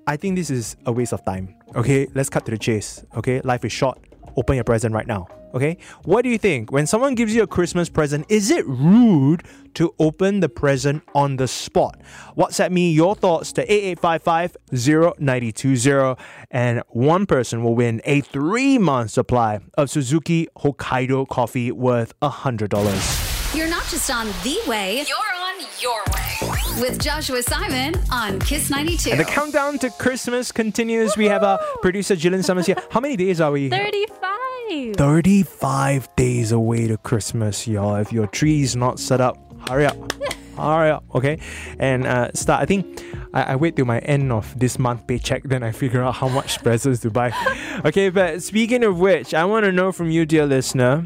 I 0.07 0.17
think 0.17 0.37
this 0.37 0.51
is 0.51 0.77
a 0.87 0.93
waste 0.93 1.13
of 1.13 1.25
time. 1.25 1.55
Okay, 1.75 2.07
let's 2.15 2.31
cut 2.31 2.45
to 2.47 2.53
the 2.53 2.59
chase. 2.59 3.05
Okay, 3.17 3.41
life 3.41 3.65
is 3.65 3.73
short. 3.73 3.99
Open 4.37 4.55
your 4.55 4.65
present 4.65 4.95
right 4.95 5.07
now. 5.07 5.27
Okay, 5.55 5.79
what 6.05 6.23
do 6.23 6.29
you 6.29 6.37
think? 6.39 6.71
When 6.71 6.87
someone 6.87 7.15
gives 7.15 7.35
you 7.35 7.43
a 7.43 7.47
Christmas 7.47 7.89
present, 7.89 8.27
is 8.29 8.51
it 8.51 8.67
rude 8.67 9.43
to 9.75 9.95
open 9.99 10.41
the 10.41 10.49
present 10.49 11.03
on 11.15 11.37
the 11.37 11.49
spot? 11.49 11.99
WhatsApp 12.37 12.71
me 12.71 12.93
your 12.93 13.15
thoughts 13.15 13.53
to 13.55 13.63
8855 13.63 14.57
0920 14.73 16.17
and 16.51 16.83
one 16.89 17.25
person 17.25 17.65
will 17.65 17.75
win 17.75 18.03
a 18.05 18.21
three 18.21 18.77
month 18.77 19.13
supply 19.13 19.61
of 19.79 19.89
Suzuki 19.89 20.47
Hokkaido 20.59 21.27
coffee 21.27 21.73
worth 21.73 22.13
$100. 22.21 23.55
You're 23.57 23.69
not 23.69 23.87
just 23.87 24.11
on 24.11 24.27
the 24.45 24.59
way, 24.67 25.05
you're 25.09 25.36
on 25.57 25.67
your 25.81 26.03
way. 26.13 26.81
With 26.81 27.01
Joshua 27.01 27.43
Simon 27.43 27.95
on 28.11 28.39
Kiss 28.41 28.71
92. 28.71 29.11
And 29.11 29.21
the 29.21 29.25
countdown 29.25 29.79
to 29.79 29.91
Christmas 29.91 30.53
continues. 30.53 31.17
We 31.17 31.27
have 31.27 31.43
our 31.43 31.59
producer 31.81 32.15
Jillian 32.15 32.45
Summers 32.45 32.67
here. 32.67 32.77
How 32.91 33.01
many 33.01 33.17
days 33.17 33.41
are 33.41 33.51
we? 33.51 33.71
35. 33.71 34.97
35 34.97 36.17
days 36.17 36.53
away 36.53 36.89
to 36.89 36.97
Christmas, 36.99 37.67
y'all. 37.67 37.97
If 37.97 38.13
your 38.13 38.27
tree 38.27 38.63
is 38.63 38.77
not 38.77 38.99
set 38.99 39.21
up, 39.21 39.39
hurry 39.69 39.87
up. 39.87 40.13
hurry 40.57 40.91
up, 40.91 41.05
okay? 41.15 41.39
And 41.79 42.07
uh, 42.07 42.33
start, 42.35 42.63
I 42.63 42.67
think 42.67 43.03
I, 43.33 43.43
I 43.43 43.57
wait 43.57 43.77
till 43.77 43.87
my 43.87 44.01
end 44.01 44.33
of 44.33 44.59
this 44.59 44.79
month 44.79 45.07
paycheck, 45.07 45.45
then 45.45 45.63
I 45.63 45.71
figure 45.73 46.03
out 46.03 46.17
how 46.17 46.29
much 46.29 46.63
presents 46.63 47.01
to 47.01 47.11
buy. 47.11 47.33
Okay, 47.85 48.09
but 48.09 48.43
speaking 48.43 48.83
of 48.85 48.99
which, 48.99 49.35
I 49.35 49.45
want 49.45 49.65
to 49.67 49.71
know 49.71 49.93
from 49.93 50.11
you, 50.11 50.25
dear 50.25 50.47
listener, 50.47 51.05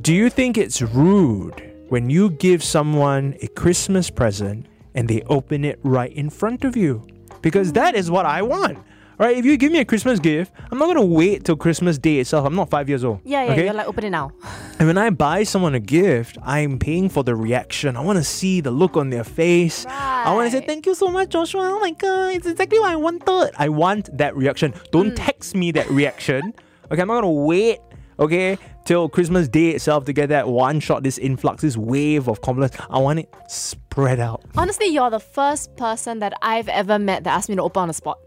do 0.00 0.12
you 0.12 0.28
think 0.28 0.58
it's 0.58 0.82
rude 0.82 1.69
when 1.90 2.08
you 2.08 2.30
give 2.30 2.62
someone 2.62 3.34
a 3.42 3.48
Christmas 3.48 4.10
present 4.10 4.66
and 4.94 5.08
they 5.08 5.22
open 5.22 5.64
it 5.64 5.78
right 5.82 6.12
in 6.12 6.30
front 6.30 6.64
of 6.64 6.76
you? 6.76 7.04
Because 7.42 7.72
that 7.72 7.96
is 7.96 8.10
what 8.10 8.26
I 8.26 8.42
want. 8.42 8.78
Right? 9.18 9.36
If 9.36 9.44
you 9.44 9.58
give 9.58 9.70
me 9.70 9.80
a 9.80 9.84
Christmas 9.84 10.18
gift, 10.18 10.52
I'm 10.70 10.78
not 10.78 10.86
gonna 10.86 11.04
wait 11.04 11.44
till 11.44 11.56
Christmas 11.56 11.98
Day 11.98 12.20
itself. 12.20 12.46
I'm 12.46 12.54
not 12.54 12.70
five 12.70 12.88
years 12.88 13.04
old. 13.04 13.20
Yeah, 13.24 13.44
yeah, 13.44 13.52
okay? 13.52 13.64
you're 13.64 13.74
like, 13.74 13.86
open 13.86 14.04
it 14.04 14.10
now. 14.10 14.32
And 14.78 14.86
when 14.86 14.96
I 14.96 15.10
buy 15.10 15.42
someone 15.42 15.74
a 15.74 15.80
gift, 15.80 16.38
I'm 16.42 16.78
paying 16.78 17.10
for 17.10 17.22
the 17.22 17.36
reaction. 17.36 17.98
I 17.98 18.00
want 18.00 18.16
to 18.16 18.24
see 18.24 18.62
the 18.62 18.70
look 18.70 18.96
on 18.96 19.10
their 19.10 19.24
face. 19.24 19.84
I 19.86 20.32
want 20.32 20.50
to 20.50 20.58
say, 20.58 20.64
thank 20.64 20.86
you 20.86 20.94
so 20.94 21.08
much, 21.08 21.28
Joshua. 21.28 21.60
Oh 21.74 21.80
my 21.80 21.90
God, 21.90 22.32
it's 22.32 22.46
exactly 22.46 22.78
what 22.78 22.90
I 22.92 22.96
wanted. 22.96 23.52
I 23.58 23.68
want 23.68 24.16
that 24.16 24.34
reaction. 24.34 24.72
Don't 24.90 25.10
mm. 25.10 25.16
text 25.16 25.54
me 25.54 25.70
that 25.72 25.90
reaction. 25.90 26.54
Okay, 26.90 27.02
I'm 27.02 27.08
not 27.08 27.20
to 27.20 27.28
wait, 27.28 27.80
okay, 28.20 28.58
till 28.84 29.08
Christmas 29.08 29.48
Day 29.48 29.70
itself 29.70 30.04
to 30.04 30.12
get 30.12 30.28
that 30.28 30.48
one 30.48 30.78
shot, 30.80 31.02
this 31.02 31.18
influx, 31.18 31.62
this 31.62 31.76
wave 31.76 32.28
of 32.28 32.40
compliments. 32.42 32.76
I 32.90 32.98
want 32.98 33.20
it 33.20 33.34
spread 33.48 34.20
out. 34.20 34.42
Honestly, 34.56 34.86
you're 34.86 35.10
the 35.10 35.20
first 35.20 35.74
person 35.76 36.20
that 36.20 36.34
I've 36.42 36.68
ever 36.68 36.98
met 36.98 37.24
that 37.24 37.34
asked 37.34 37.48
me 37.48 37.56
to 37.56 37.62
open 37.62 37.82
on 37.82 37.88
the 37.88 37.94
spot. 37.94 38.18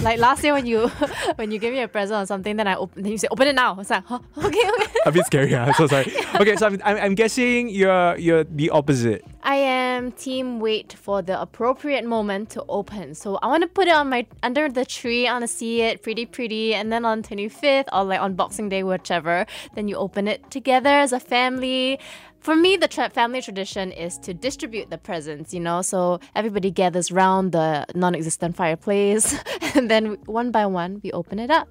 Like 0.00 0.18
last 0.18 0.44
year 0.44 0.54
when 0.54 0.66
you 0.66 0.88
when 1.36 1.50
you 1.50 1.58
gave 1.58 1.72
me 1.72 1.80
a 1.80 1.88
present 1.88 2.22
or 2.22 2.26
something, 2.26 2.56
then 2.56 2.66
I 2.66 2.76
open, 2.76 3.02
then 3.02 3.12
you 3.12 3.18
say 3.18 3.28
open 3.30 3.48
it 3.48 3.54
now. 3.54 3.74
I 3.74 3.76
was 3.76 3.90
like, 3.90 4.04
huh? 4.04 4.18
okay, 4.38 4.70
okay. 4.70 4.92
A 5.06 5.12
bit 5.12 5.26
scary, 5.26 5.52
huh? 5.52 5.72
so 5.72 5.86
sorry. 5.86 6.12
Okay, 6.38 6.54
so 6.56 6.66
I'm, 6.66 6.80
I'm, 6.84 6.96
I'm 6.98 7.14
guessing 7.14 7.68
you're, 7.68 8.16
you're 8.16 8.44
the 8.44 8.70
opposite. 8.70 9.24
I 9.42 9.56
am 9.56 10.12
team 10.12 10.60
wait 10.60 10.92
for 10.92 11.22
the 11.22 11.40
appropriate 11.40 12.04
moment 12.04 12.50
to 12.50 12.64
open. 12.68 13.14
So 13.14 13.38
I 13.42 13.46
want 13.46 13.62
to 13.62 13.68
put 13.68 13.88
it 13.88 13.94
on 13.94 14.10
my 14.10 14.26
under 14.42 14.68
the 14.68 14.84
tree. 14.84 15.26
I 15.26 15.32
want 15.32 15.42
to 15.42 15.48
see 15.48 15.80
it 15.82 16.02
pretty 16.02 16.26
pretty, 16.26 16.74
and 16.74 16.92
then 16.92 17.04
on 17.04 17.22
25th 17.22 17.86
or 17.92 18.04
like 18.04 18.20
on 18.20 18.34
Boxing 18.34 18.68
Day, 18.68 18.82
whichever, 18.82 19.46
then 19.74 19.88
you 19.88 19.96
open 19.96 20.28
it 20.28 20.50
together 20.50 20.90
as 20.90 21.12
a 21.12 21.20
family. 21.20 21.98
For 22.48 22.56
me, 22.56 22.78
the 22.78 22.88
tra- 22.88 23.10
family 23.10 23.42
tradition 23.42 23.92
is 23.92 24.16
to 24.20 24.32
distribute 24.32 24.88
the 24.88 24.96
presents, 24.96 25.52
you 25.52 25.60
know, 25.60 25.82
so 25.82 26.18
everybody 26.34 26.70
gathers 26.70 27.12
round 27.12 27.52
the 27.52 27.84
non-existent 27.94 28.56
fireplace, 28.56 29.38
and 29.74 29.90
then 29.90 30.16
one 30.24 30.50
by 30.50 30.64
one 30.64 30.98
we 31.04 31.12
open 31.12 31.40
it 31.40 31.50
up. 31.50 31.68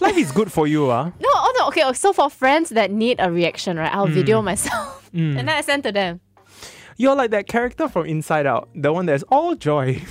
Life 0.00 0.16
is 0.16 0.32
good 0.32 0.50
for 0.50 0.66
you, 0.66 0.86
huh? 0.86 0.92
Ah. 0.92 1.12
No, 1.20 1.28
oh 1.32 1.52
no, 1.60 1.68
okay. 1.68 1.82
Oh, 1.84 1.92
so 1.92 2.12
for 2.12 2.28
friends 2.28 2.70
that 2.70 2.90
need 2.90 3.18
a 3.20 3.30
reaction, 3.30 3.76
right, 3.76 3.94
I'll 3.94 4.08
mm. 4.08 4.14
video 4.14 4.42
myself 4.42 5.08
mm. 5.14 5.38
and 5.38 5.46
then 5.46 5.48
I 5.48 5.60
send 5.60 5.84
to 5.84 5.92
them. 5.92 6.20
You're 6.96 7.14
like 7.14 7.30
that 7.30 7.46
character 7.46 7.86
from 7.86 8.06
Inside 8.06 8.46
Out, 8.46 8.68
the 8.74 8.92
one 8.92 9.06
that's 9.06 9.22
all 9.28 9.54
joy. 9.54 10.02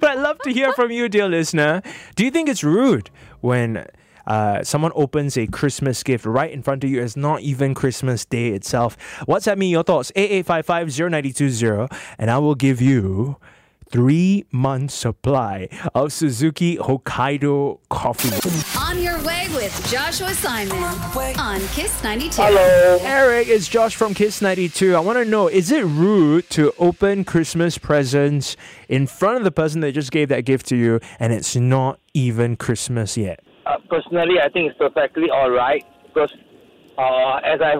but 0.00 0.12
I'd 0.12 0.20
love 0.20 0.38
to 0.44 0.50
hear 0.50 0.72
from 0.72 0.90
you, 0.90 1.10
dear 1.10 1.28
listener. 1.28 1.82
Do 2.14 2.24
you 2.24 2.30
think 2.30 2.48
it's 2.48 2.64
rude 2.64 3.10
when 3.42 3.84
uh, 4.26 4.62
someone 4.62 4.92
opens 4.94 5.36
a 5.36 5.46
Christmas 5.46 6.02
gift 6.02 6.24
right 6.24 6.50
in 6.50 6.62
front 6.62 6.84
of 6.84 6.90
you? 6.90 7.02
It's 7.02 7.16
not 7.16 7.40
even 7.40 7.74
Christmas 7.74 8.24
Day 8.24 8.48
itself. 8.48 8.96
WhatsApp 9.26 9.58
me 9.58 9.68
your 9.70 9.82
thoughts, 9.82 10.12
8855 10.16 11.94
and 12.18 12.30
I 12.30 12.38
will 12.38 12.54
give 12.54 12.80
you 12.80 13.36
three 13.94 14.44
months 14.50 14.92
supply 14.92 15.68
of 15.94 16.12
Suzuki 16.12 16.76
Hokkaido 16.76 17.78
coffee. 17.90 18.30
On 18.76 19.00
your 19.00 19.22
way 19.22 19.46
with 19.54 19.72
Joshua 19.88 20.30
Simon 20.30 20.82
on 21.38 21.60
Kiss 21.68 22.02
92. 22.02 22.42
Hello. 22.42 22.98
Eric, 23.02 23.46
it's 23.46 23.68
Josh 23.68 23.94
from 23.94 24.12
Kiss 24.12 24.42
92. 24.42 24.96
I 24.96 24.98
want 24.98 25.18
to 25.18 25.24
know 25.24 25.46
is 25.46 25.70
it 25.70 25.84
rude 25.84 26.50
to 26.50 26.72
open 26.78 27.24
Christmas 27.24 27.78
presents 27.78 28.56
in 28.88 29.06
front 29.06 29.38
of 29.38 29.44
the 29.44 29.52
person 29.52 29.80
that 29.82 29.92
just 29.92 30.10
gave 30.10 30.28
that 30.28 30.44
gift 30.44 30.66
to 30.66 30.76
you 30.76 30.98
and 31.20 31.32
it's 31.32 31.54
not 31.54 32.00
even 32.14 32.56
Christmas 32.56 33.16
yet? 33.16 33.43
Personally, 33.94 34.42
I 34.42 34.48
think 34.50 34.70
it's 34.70 34.78
perfectly 34.78 35.30
all 35.30 35.50
right 35.50 35.84
because, 36.02 36.32
uh, 36.98 37.38
as 37.46 37.62
I 37.62 37.78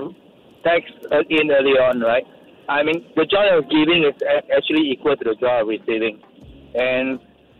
texted 0.62 1.10
uh, 1.10 1.26
in 1.28 1.50
earlier 1.50 1.82
on, 1.82 1.98
right? 1.98 2.22
I 2.68 2.84
mean, 2.84 3.02
the 3.16 3.26
joy 3.26 3.50
of 3.50 3.66
giving 3.66 4.06
is 4.06 4.14
actually 4.54 4.94
equal 4.94 5.16
to 5.16 5.24
the 5.24 5.34
joy 5.34 5.62
of 5.62 5.66
receiving, 5.66 6.22
and 6.78 7.18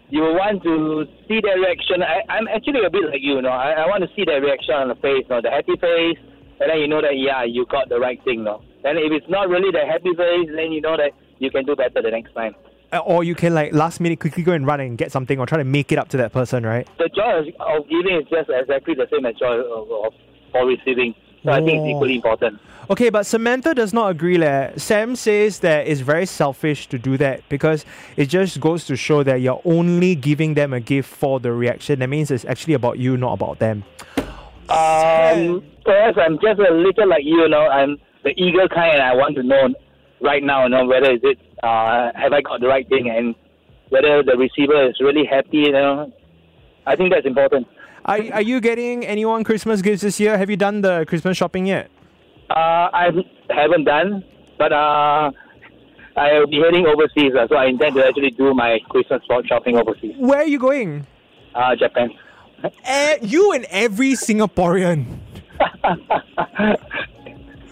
you 0.09 0.23
want 0.23 0.63
to 0.63 1.03
see 1.27 1.41
their 1.43 1.59
reaction. 1.59 2.07
I, 2.07 2.23
I'm 2.31 2.47
actually 2.47 2.87
a 2.87 2.91
bit 2.91 3.11
like 3.11 3.27
you, 3.27 3.37
you 3.37 3.43
know. 3.43 3.51
I, 3.51 3.83
I 3.83 3.87
want 3.91 4.07
to 4.07 4.11
see 4.15 4.25
their 4.25 4.41
reaction 4.41 4.75
on 4.75 4.87
the 4.87 4.99
face, 5.03 5.27
you 5.27 5.35
know, 5.35 5.43
the 5.43 5.51
happy 5.51 5.75
face, 5.75 6.19
and 6.63 6.71
then 6.71 6.79
you 6.79 6.87
know 6.87 7.03
that 7.03 7.19
yeah, 7.19 7.43
you 7.43 7.67
got 7.67 7.89
the 7.89 7.99
right 7.99 8.23
thing, 8.23 8.45
no. 8.45 8.63
And 8.85 9.03
if 9.03 9.11
it's 9.11 9.27
not 9.29 9.49
really 9.51 9.75
the 9.75 9.83
happy 9.83 10.15
face, 10.15 10.47
then 10.55 10.71
you 10.71 10.81
know 10.81 10.95
that 10.97 11.11
you 11.43 11.51
can 11.51 11.67
do 11.67 11.75
better 11.75 11.99
the 11.99 12.15
next 12.15 12.33
time. 12.39 12.55
Uh, 12.95 12.99
Or 13.01 13.25
you 13.25 13.35
can 13.35 13.55
like 13.55 13.73
last 13.75 14.01
minute 14.01 14.21
quickly 14.21 14.43
go 14.43 14.53
and 14.53 14.67
run 14.67 14.81
and 14.81 14.97
get 14.97 15.11
something 15.13 15.39
or 15.41 15.47
try 15.47 15.59
to 15.59 15.65
make 15.65 15.91
it 15.93 15.99
up 15.99 16.09
to 16.11 16.17
that 16.19 16.33
person, 16.33 16.65
right? 16.65 16.89
the 16.99 17.09
joy 17.09 17.41
of, 17.41 17.47
of 17.83 17.89
giving 17.89 18.17
is 18.17 18.27
just 18.31 18.49
exactly 18.51 18.95
the 18.95 19.07
same 19.13 19.27
as 19.27 19.35
joy 19.37 19.55
of, 19.59 19.91
of 19.91 20.13
for 20.53 20.65
receiving. 20.67 21.15
So 21.45 21.51
I 21.51 21.57
think 21.59 21.73
it's 21.81 21.83
Oh. 21.85 21.97
equally 21.97 22.15
important. 22.17 22.59
Okay, 22.89 23.11
but 23.11 23.25
Samantha 23.27 23.75
does 23.75 23.93
not 23.93 24.11
agree. 24.11 24.37
Leh. 24.39 24.73
Sam 24.77 25.17
says 25.17 25.59
that 25.61 25.87
it's 25.87 26.01
very 26.01 26.27
selfish 26.27 26.87
to 26.89 26.99
do 26.99 27.17
that 27.19 27.41
because 27.49 27.85
it 28.17 28.27
just 28.27 28.61
goes 28.61 28.85
to 28.87 28.97
show 28.97 29.23
that 29.25 29.41
you're 29.41 29.61
only 29.65 30.15
giving 30.15 30.55
them 30.55 30.73
a 30.73 30.81
gift 30.81 31.09
for 31.09 31.41
the 31.41 31.53
reaction. 31.53 31.99
That 32.01 32.09
means 32.09 32.31
it's 32.31 32.45
actually 32.45 32.75
about 32.75 32.99
you, 32.99 33.17
not 33.17 33.33
about 33.35 33.59
them. 33.59 33.85
Um, 34.69 35.63
perhaps 35.85 36.17
I'm 36.19 36.39
just 36.41 36.61
a 36.61 36.73
little 36.73 37.09
like 37.09 37.25
you, 37.25 37.43
you 37.43 37.49
know. 37.49 37.67
I'm 37.69 37.99
the 38.23 38.31
eager 38.37 38.69
kind, 38.69 38.95
and 38.95 39.03
I 39.03 39.15
want 39.15 39.37
to 39.37 39.43
know 39.43 39.69
right 40.21 40.43
now, 40.43 40.65
you 40.65 40.71
know, 40.71 40.87
whether 40.87 41.11
is 41.13 41.21
it 41.23 41.39
uh, 41.65 42.13
have 42.15 42.33
I 42.33 42.41
got 42.43 42.61
the 42.61 42.69
right 42.69 42.87
thing, 42.89 43.09
and 43.09 43.35
whether 43.89 44.23
the 44.23 44.37
receiver 44.37 44.89
is 44.91 44.97
really 45.01 45.25
happy. 45.25 45.59
You 45.69 45.73
know, 45.73 46.13
I 46.87 46.97
think 46.97 47.13
that's 47.13 47.27
important. 47.27 47.67
Are, 48.05 48.21
are 48.35 48.43
you 48.43 48.61
getting 48.61 49.05
anyone 49.07 49.45
Christmas 49.45 49.81
gifts 49.81 50.03
this 50.03 50.21
year? 50.21 50.37
Have 50.37 50.51
you 50.51 50.57
done 50.59 50.83
the 50.83 51.07
Christmas 51.09 51.37
shopping 51.39 51.65
yet? 51.67 51.91
Uh, 52.51 52.93
I 52.93 53.09
haven't 53.49 53.85
done, 53.85 54.23
but 54.59 54.73
uh, 54.73 55.31
I'll 56.17 56.47
be 56.47 56.61
heading 56.61 56.87
overseas, 56.87 57.33
uh, 57.35 57.49
so 57.49 57.57
I 57.57 57.67
intend 57.67 57.97
to 57.97 58.07
actually 58.07 58.31
do 58.31 58.53
my 58.53 58.79
Christmas 58.91 59.23
shopping 59.47 59.77
overseas, 59.79 60.15
Where 60.19 60.41
are 60.41 60.47
you 60.47 60.59
going? 60.59 61.07
uh, 61.55 61.75
Japan. 61.77 62.11
Eh, 62.85 63.19
you 63.23 63.53
and 63.53 63.65
every 63.71 64.13
Singaporean. 64.13 65.07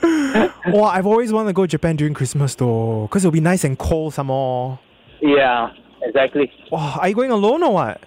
Oh, 0.64 0.84
I've 0.84 1.06
always 1.06 1.32
wanted 1.32 1.48
to 1.48 1.52
go 1.54 1.66
Japan 1.66 1.96
during 1.96 2.14
Christmas 2.14 2.54
though, 2.54 3.02
because 3.02 3.24
it'll 3.24 3.32
be 3.32 3.40
nice 3.40 3.64
and 3.64 3.76
cold 3.76 4.14
some 4.14 4.28
more. 4.28 4.78
Yeah, 5.20 5.70
exactly. 6.02 6.50
Oh, 6.70 6.98
are 7.00 7.08
you 7.08 7.14
going 7.16 7.32
alone 7.32 7.62
or 7.64 7.74
what? 7.74 8.00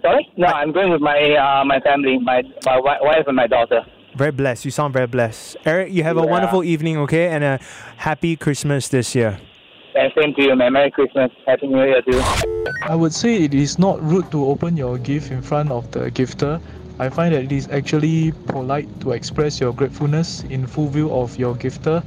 Sorry? 0.00 0.26
No, 0.38 0.46
I'm 0.46 0.72
going 0.72 0.90
with 0.90 1.02
my 1.02 1.18
uh, 1.36 1.64
my 1.64 1.80
family, 1.80 2.18
my 2.18 2.42
my 2.64 2.80
wife 2.80 3.24
and 3.26 3.36
my 3.36 3.46
daughter. 3.46 3.82
Very 4.16 4.32
blessed. 4.32 4.64
You 4.64 4.70
sound 4.70 4.94
very 4.94 5.06
blessed. 5.06 5.58
Eric, 5.64 5.92
you 5.92 6.02
have 6.02 6.16
a 6.16 6.26
wonderful 6.26 6.64
evening, 6.64 6.96
okay? 6.98 7.28
And 7.28 7.44
a 7.44 7.60
happy 7.96 8.36
Christmas 8.36 8.88
this 8.88 9.14
year. 9.14 9.38
And 9.94 10.12
same 10.18 10.34
to 10.34 10.42
you, 10.42 10.56
man. 10.56 10.72
Merry 10.72 10.90
Christmas. 10.90 11.30
Happy 11.46 11.66
New 11.66 11.84
Year 11.84 12.02
too. 12.02 12.22
I 12.88 12.94
would 12.94 13.12
say 13.12 13.44
it 13.44 13.54
is 13.54 13.78
not 13.78 14.02
rude 14.02 14.30
to 14.32 14.46
open 14.46 14.76
your 14.76 14.98
gift 14.98 15.30
in 15.30 15.42
front 15.42 15.70
of 15.70 15.90
the 15.90 16.10
gifter. 16.10 16.60
I 17.00 17.08
find 17.08 17.34
that 17.34 17.44
it 17.44 17.50
is 17.50 17.66
actually 17.70 18.32
polite 18.44 18.86
to 19.00 19.12
express 19.12 19.58
your 19.58 19.72
gratefulness 19.72 20.44
in 20.50 20.66
full 20.66 20.88
view 20.88 21.10
of 21.10 21.38
your 21.38 21.54
gifter. 21.54 22.04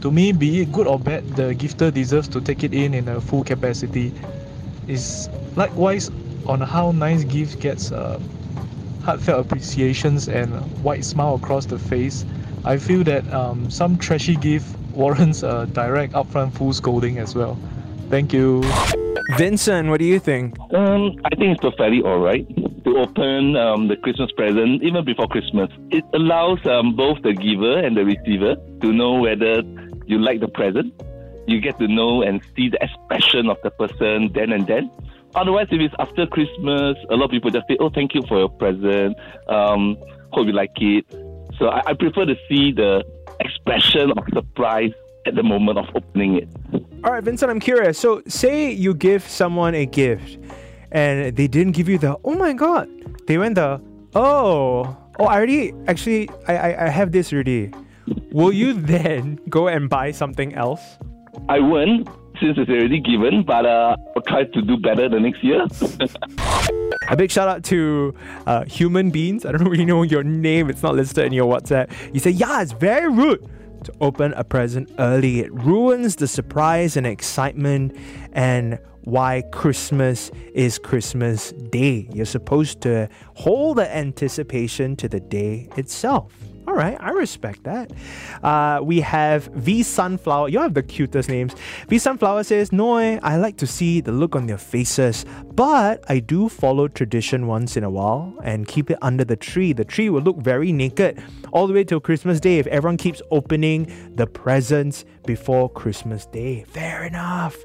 To 0.00 0.10
me, 0.10 0.32
be 0.32 0.62
it 0.62 0.72
good 0.72 0.86
or 0.86 0.98
bad, 0.98 1.28
the 1.36 1.54
gifter 1.54 1.92
deserves 1.92 2.26
to 2.28 2.40
take 2.40 2.64
it 2.64 2.72
in 2.72 2.94
in 2.94 3.08
a 3.08 3.20
full 3.20 3.44
capacity. 3.44 4.14
Is 4.88 5.28
likewise 5.54 6.10
on 6.46 6.62
how 6.62 6.92
nice 6.92 7.24
gift 7.24 7.60
gets 7.60 7.92
uh, 7.92 8.18
heartfelt 9.04 9.44
appreciations 9.44 10.30
and 10.30 10.54
a 10.54 10.64
wide 10.82 11.04
smile 11.04 11.34
across 11.34 11.66
the 11.66 11.78
face. 11.78 12.24
I 12.64 12.78
feel 12.78 13.04
that 13.04 13.30
um, 13.34 13.68
some 13.70 13.98
trashy 13.98 14.34
gift 14.34 14.78
warrants 14.94 15.42
a 15.42 15.68
direct 15.74 16.14
upfront 16.14 16.54
full 16.54 16.72
scolding 16.72 17.18
as 17.18 17.34
well. 17.34 17.58
Thank 18.08 18.32
you. 18.32 18.64
Vincent, 19.36 19.90
what 19.90 19.98
do 19.98 20.06
you 20.06 20.18
think? 20.18 20.58
Um, 20.72 21.20
I 21.26 21.36
think 21.36 21.52
it's 21.52 21.60
perfectly 21.60 22.00
all 22.00 22.18
right 22.18 22.48
to 22.90 22.98
open 23.00 23.56
um, 23.56 23.88
the 23.88 23.96
Christmas 23.96 24.30
present 24.32 24.82
even 24.82 25.04
before 25.04 25.28
Christmas. 25.28 25.70
It 25.90 26.04
allows 26.14 26.64
um, 26.66 26.96
both 26.96 27.22
the 27.22 27.32
giver 27.32 27.78
and 27.78 27.96
the 27.96 28.04
receiver 28.04 28.56
to 28.80 28.92
know 28.92 29.14
whether 29.14 29.62
you 30.06 30.18
like 30.18 30.40
the 30.40 30.48
present. 30.48 30.92
You 31.46 31.60
get 31.60 31.78
to 31.78 31.88
know 31.88 32.22
and 32.22 32.40
see 32.56 32.68
the 32.68 32.78
expression 32.82 33.48
of 33.48 33.58
the 33.62 33.70
person 33.70 34.30
then 34.34 34.52
and 34.52 34.66
then. 34.66 34.90
Otherwise, 35.34 35.68
if 35.70 35.80
it's 35.80 35.94
after 35.98 36.26
Christmas, 36.26 36.96
a 37.10 37.16
lot 37.16 37.26
of 37.26 37.30
people 37.30 37.50
just 37.50 37.66
say, 37.68 37.76
"Oh, 37.78 37.90
thank 37.90 38.14
you 38.14 38.22
for 38.26 38.38
your 38.38 38.48
present. 38.48 39.16
Um, 39.48 39.96
hope 40.32 40.46
you 40.46 40.52
like 40.52 40.72
it." 40.76 41.06
So 41.58 41.68
I, 41.68 41.90
I 41.90 41.94
prefer 41.94 42.24
to 42.24 42.34
see 42.48 42.72
the 42.72 43.04
expression 43.38 44.10
of 44.10 44.24
surprise 44.32 44.92
at 45.26 45.34
the 45.34 45.42
moment 45.42 45.78
of 45.78 45.86
opening 45.94 46.36
it. 46.36 46.48
All 47.04 47.12
right, 47.12 47.22
Vincent, 47.22 47.50
I'm 47.50 47.60
curious. 47.60 47.98
So, 47.98 48.22
say 48.26 48.72
you 48.72 48.94
give 48.94 49.26
someone 49.26 49.74
a 49.74 49.86
gift 49.86 50.39
and 50.92 51.36
they 51.36 51.46
didn't 51.46 51.72
give 51.72 51.88
you 51.88 51.98
the, 51.98 52.16
oh 52.24 52.34
my 52.34 52.52
God. 52.52 52.88
They 53.26 53.38
went 53.38 53.54
the, 53.56 53.80
oh, 54.14 54.96
oh, 55.18 55.24
I 55.24 55.36
already, 55.36 55.72
actually, 55.86 56.28
I, 56.48 56.56
I, 56.56 56.86
I 56.86 56.88
have 56.88 57.12
this 57.12 57.32
already. 57.32 57.72
Will 58.32 58.52
you 58.52 58.72
then 58.94 59.38
go 59.48 59.68
and 59.68 59.88
buy 59.88 60.10
something 60.10 60.54
else? 60.54 60.82
I 61.48 61.60
won't 61.60 62.08
since 62.40 62.56
it's 62.56 62.70
already 62.70 63.00
given, 63.00 63.42
but 63.42 63.66
uh, 63.66 63.96
I'll 64.16 64.22
try 64.22 64.44
to 64.44 64.62
do 64.62 64.76
better 64.78 65.08
the 65.08 65.20
next 65.20 65.44
year. 65.44 65.66
A 67.08 67.16
big 67.16 67.30
shout 67.30 67.48
out 67.48 67.64
to 67.64 68.14
uh, 68.46 68.64
Human 68.64 69.10
Beans. 69.10 69.44
I 69.44 69.52
don't 69.52 69.64
really 69.68 69.84
know 69.84 70.02
your 70.02 70.22
name, 70.22 70.70
it's 70.70 70.82
not 70.82 70.94
listed 70.94 71.26
in 71.26 71.32
your 71.32 71.52
WhatsApp. 71.52 71.92
You 72.14 72.20
say, 72.20 72.30
yeah, 72.30 72.62
it's 72.62 72.72
very 72.72 73.10
rude 73.10 73.46
to 73.84 73.92
open 74.00 74.32
a 74.34 74.44
present 74.44 74.90
early. 74.98 75.40
It 75.40 75.52
ruins 75.52 76.16
the 76.16 76.28
surprise 76.28 76.96
and 76.96 77.06
excitement 77.06 77.96
and 78.32 78.78
why 79.02 79.42
Christmas 79.52 80.30
is 80.54 80.78
Christmas 80.78 81.52
Day. 81.52 82.08
You're 82.12 82.26
supposed 82.26 82.80
to 82.82 83.08
hold 83.34 83.78
the 83.78 83.96
anticipation 83.96 84.96
to 84.96 85.08
the 85.08 85.20
day 85.20 85.68
itself. 85.76 86.32
All 86.70 86.76
right, 86.76 86.96
I 87.00 87.10
respect 87.10 87.64
that. 87.64 87.90
Uh, 88.44 88.80
we 88.82 89.00
have 89.00 89.46
V 89.46 89.82
Sunflower. 89.82 90.50
You 90.50 90.60
have 90.60 90.74
the 90.74 90.84
cutest 90.84 91.28
names. 91.28 91.52
V 91.88 91.98
Sunflower 91.98 92.44
says, 92.44 92.70
Noi, 92.70 93.18
I 93.24 93.38
like 93.38 93.56
to 93.56 93.66
see 93.66 94.00
the 94.00 94.12
look 94.12 94.36
on 94.36 94.46
their 94.46 94.58
faces, 94.58 95.24
but 95.52 96.04
I 96.08 96.20
do 96.20 96.48
follow 96.48 96.86
tradition 96.86 97.48
once 97.48 97.76
in 97.76 97.82
a 97.82 97.90
while 97.90 98.38
and 98.44 98.68
keep 98.68 98.88
it 98.90 98.98
under 99.02 99.24
the 99.24 99.36
tree. 99.36 99.72
The 99.72 99.84
tree 99.84 100.10
will 100.10 100.22
look 100.22 100.36
very 100.36 100.70
naked 100.70 101.20
all 101.50 101.66
the 101.66 101.72
way 101.72 101.82
till 101.82 101.98
Christmas 101.98 102.38
Day 102.38 102.58
if 102.58 102.68
everyone 102.68 102.98
keeps 102.98 103.20
opening 103.32 104.12
the 104.14 104.28
presents 104.28 105.04
before 105.24 105.70
Christmas 105.70 106.26
Day. 106.26 106.64
Fair 106.68 107.04
enough. 107.04 107.56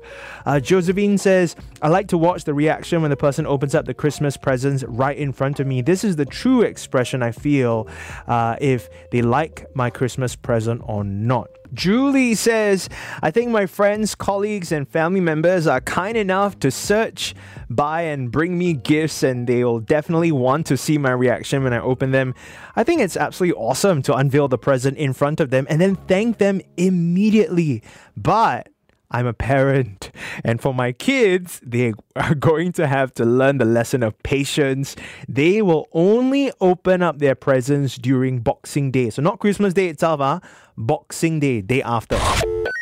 Uh, 0.46 0.60
Josephine 0.60 1.18
says, 1.18 1.56
I 1.82 1.89
like 1.89 2.08
to 2.10 2.18
watch 2.18 2.44
the 2.44 2.54
reaction 2.54 3.02
when 3.02 3.12
the 3.12 3.18
person 3.18 3.46
opens 3.46 3.76
up 3.76 3.86
the 3.86 3.94
Christmas 3.94 4.38
presents 4.38 4.84
right 4.84 5.18
in 5.18 5.32
front 5.32 5.60
of 5.60 5.68
me. 5.68 5.82
This 5.82 6.04
is 6.04 6.15
the 6.15 6.26
true 6.26 6.62
expression 6.62 7.24
I 7.24 7.32
feel 7.32 7.88
uh, 8.28 8.56
if 8.62 8.89
they 9.12 9.22
like 9.22 9.65
my 9.76 9.89
Christmas 9.89 10.36
present 10.36 10.82
or 10.86 11.04
not. 11.04 11.50
Julie 11.76 12.34
says, 12.34 12.90
I 13.22 13.30
think 13.32 13.52
my 13.52 13.66
friends, 13.66 14.16
colleagues, 14.16 14.72
and 14.72 14.88
family 14.88 15.20
members 15.20 15.68
are 15.68 15.82
kind 15.82 16.18
enough 16.18 16.58
to 16.60 16.72
search, 16.72 17.36
buy, 17.70 18.04
and 18.04 18.32
bring 18.32 18.58
me 18.58 18.74
gifts, 18.74 19.22
and 19.22 19.46
they 19.46 19.64
will 19.64 19.80
definitely 19.80 20.32
want 20.32 20.66
to 20.68 20.78
see 20.78 20.98
my 20.98 21.12
reaction 21.12 21.64
when 21.64 21.74
I 21.74 21.80
open 21.80 22.12
them. 22.12 22.34
I 22.76 22.84
think 22.84 23.02
it's 23.02 23.18
absolutely 23.18 23.62
awesome 23.62 24.02
to 24.04 24.16
unveil 24.16 24.48
the 24.48 24.58
present 24.58 24.98
in 24.98 25.14
front 25.14 25.40
of 25.40 25.50
them 25.50 25.68
and 25.70 25.80
then 25.80 25.96
thank 25.96 26.38
them 26.38 26.62
immediately. 26.78 27.84
But 28.16 28.70
I'm 29.12 29.28
a 29.28 29.34
parent, 29.34 30.12
and 30.44 30.60
for 30.60 30.74
my 30.74 30.91
kids, 30.91 31.62
they 31.63 31.94
are 32.15 32.36
going 32.50 32.72
to 32.74 32.88
have 32.88 33.13
to 33.15 33.26
learn 33.26 33.58
the 33.58 33.65
lesson 33.65 34.04
of 34.04 34.18
patience. 34.24 34.96
They 35.30 35.62
will 35.62 35.88
only 35.91 36.52
open 36.60 37.02
up 37.02 37.20
their 37.20 37.36
presents 37.36 37.98
during 37.98 38.39
Boxing 38.39 38.91
Day. 38.91 39.10
So, 39.10 39.22
not 39.22 39.39
Christmas 39.39 39.74
Day 39.74 39.88
itself, 39.88 40.22
ah, 40.22 40.39
Boxing 40.78 41.39
Day, 41.39 41.62
day 41.62 41.82
after. 41.82 42.18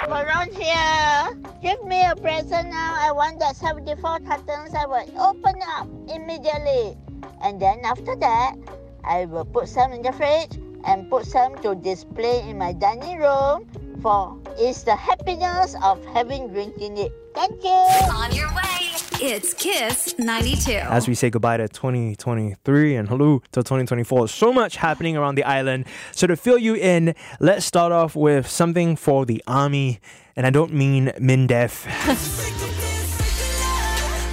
Around 0.07 0.53
here, 0.53 1.37
give 1.61 1.83
me 1.85 2.03
a 2.05 2.15
present 2.15 2.69
now. 2.69 2.95
I 2.97 3.11
want 3.11 3.39
that 3.39 3.55
74 3.55 4.19
cartons. 4.19 4.73
I 4.73 4.85
will 4.85 5.07
open 5.19 5.55
up 5.77 5.87
immediately. 6.09 6.97
And 7.41 7.61
then 7.61 7.79
after 7.83 8.15
that, 8.17 8.55
I 9.03 9.25
will 9.25 9.45
put 9.45 9.67
some 9.67 9.91
in 9.91 10.01
the 10.01 10.11
fridge 10.11 10.59
and 10.85 11.09
put 11.09 11.25
some 11.25 11.55
to 11.61 11.75
display 11.75 12.47
in 12.49 12.57
my 12.57 12.73
dining 12.73 13.19
room 13.19 13.67
for 14.01 14.37
it's 14.57 14.83
the 14.83 14.95
happiness 14.95 15.75
of 15.83 16.03
having 16.05 16.49
drink 16.49 16.77
in 16.77 16.97
it. 16.97 17.11
Thank 17.33 17.63
you. 17.63 17.69
On 17.69 18.31
your 18.33 18.49
way. 18.49 18.73
It's 19.21 19.53
Kiss 19.53 20.15
92. 20.19 20.71
As 20.71 21.07
we 21.07 21.15
say 21.15 21.29
goodbye 21.29 21.57
to 21.57 21.69
2023 21.69 22.95
and 22.95 23.07
hello 23.07 23.39
to 23.51 23.63
2024, 23.63 24.27
so 24.27 24.51
much 24.51 24.75
happening 24.75 25.15
around 25.15 25.35
the 25.35 25.45
island. 25.45 25.85
So, 26.11 26.27
to 26.27 26.35
fill 26.35 26.57
you 26.57 26.75
in, 26.75 27.15
let's 27.39 27.65
start 27.65 27.91
off 27.91 28.15
with 28.15 28.47
something 28.47 28.97
for 28.97 29.25
the 29.25 29.41
army. 29.47 29.99
And 30.35 30.45
I 30.45 30.49
don't 30.49 30.73
mean 30.73 31.13
MINDEF. 31.19 32.79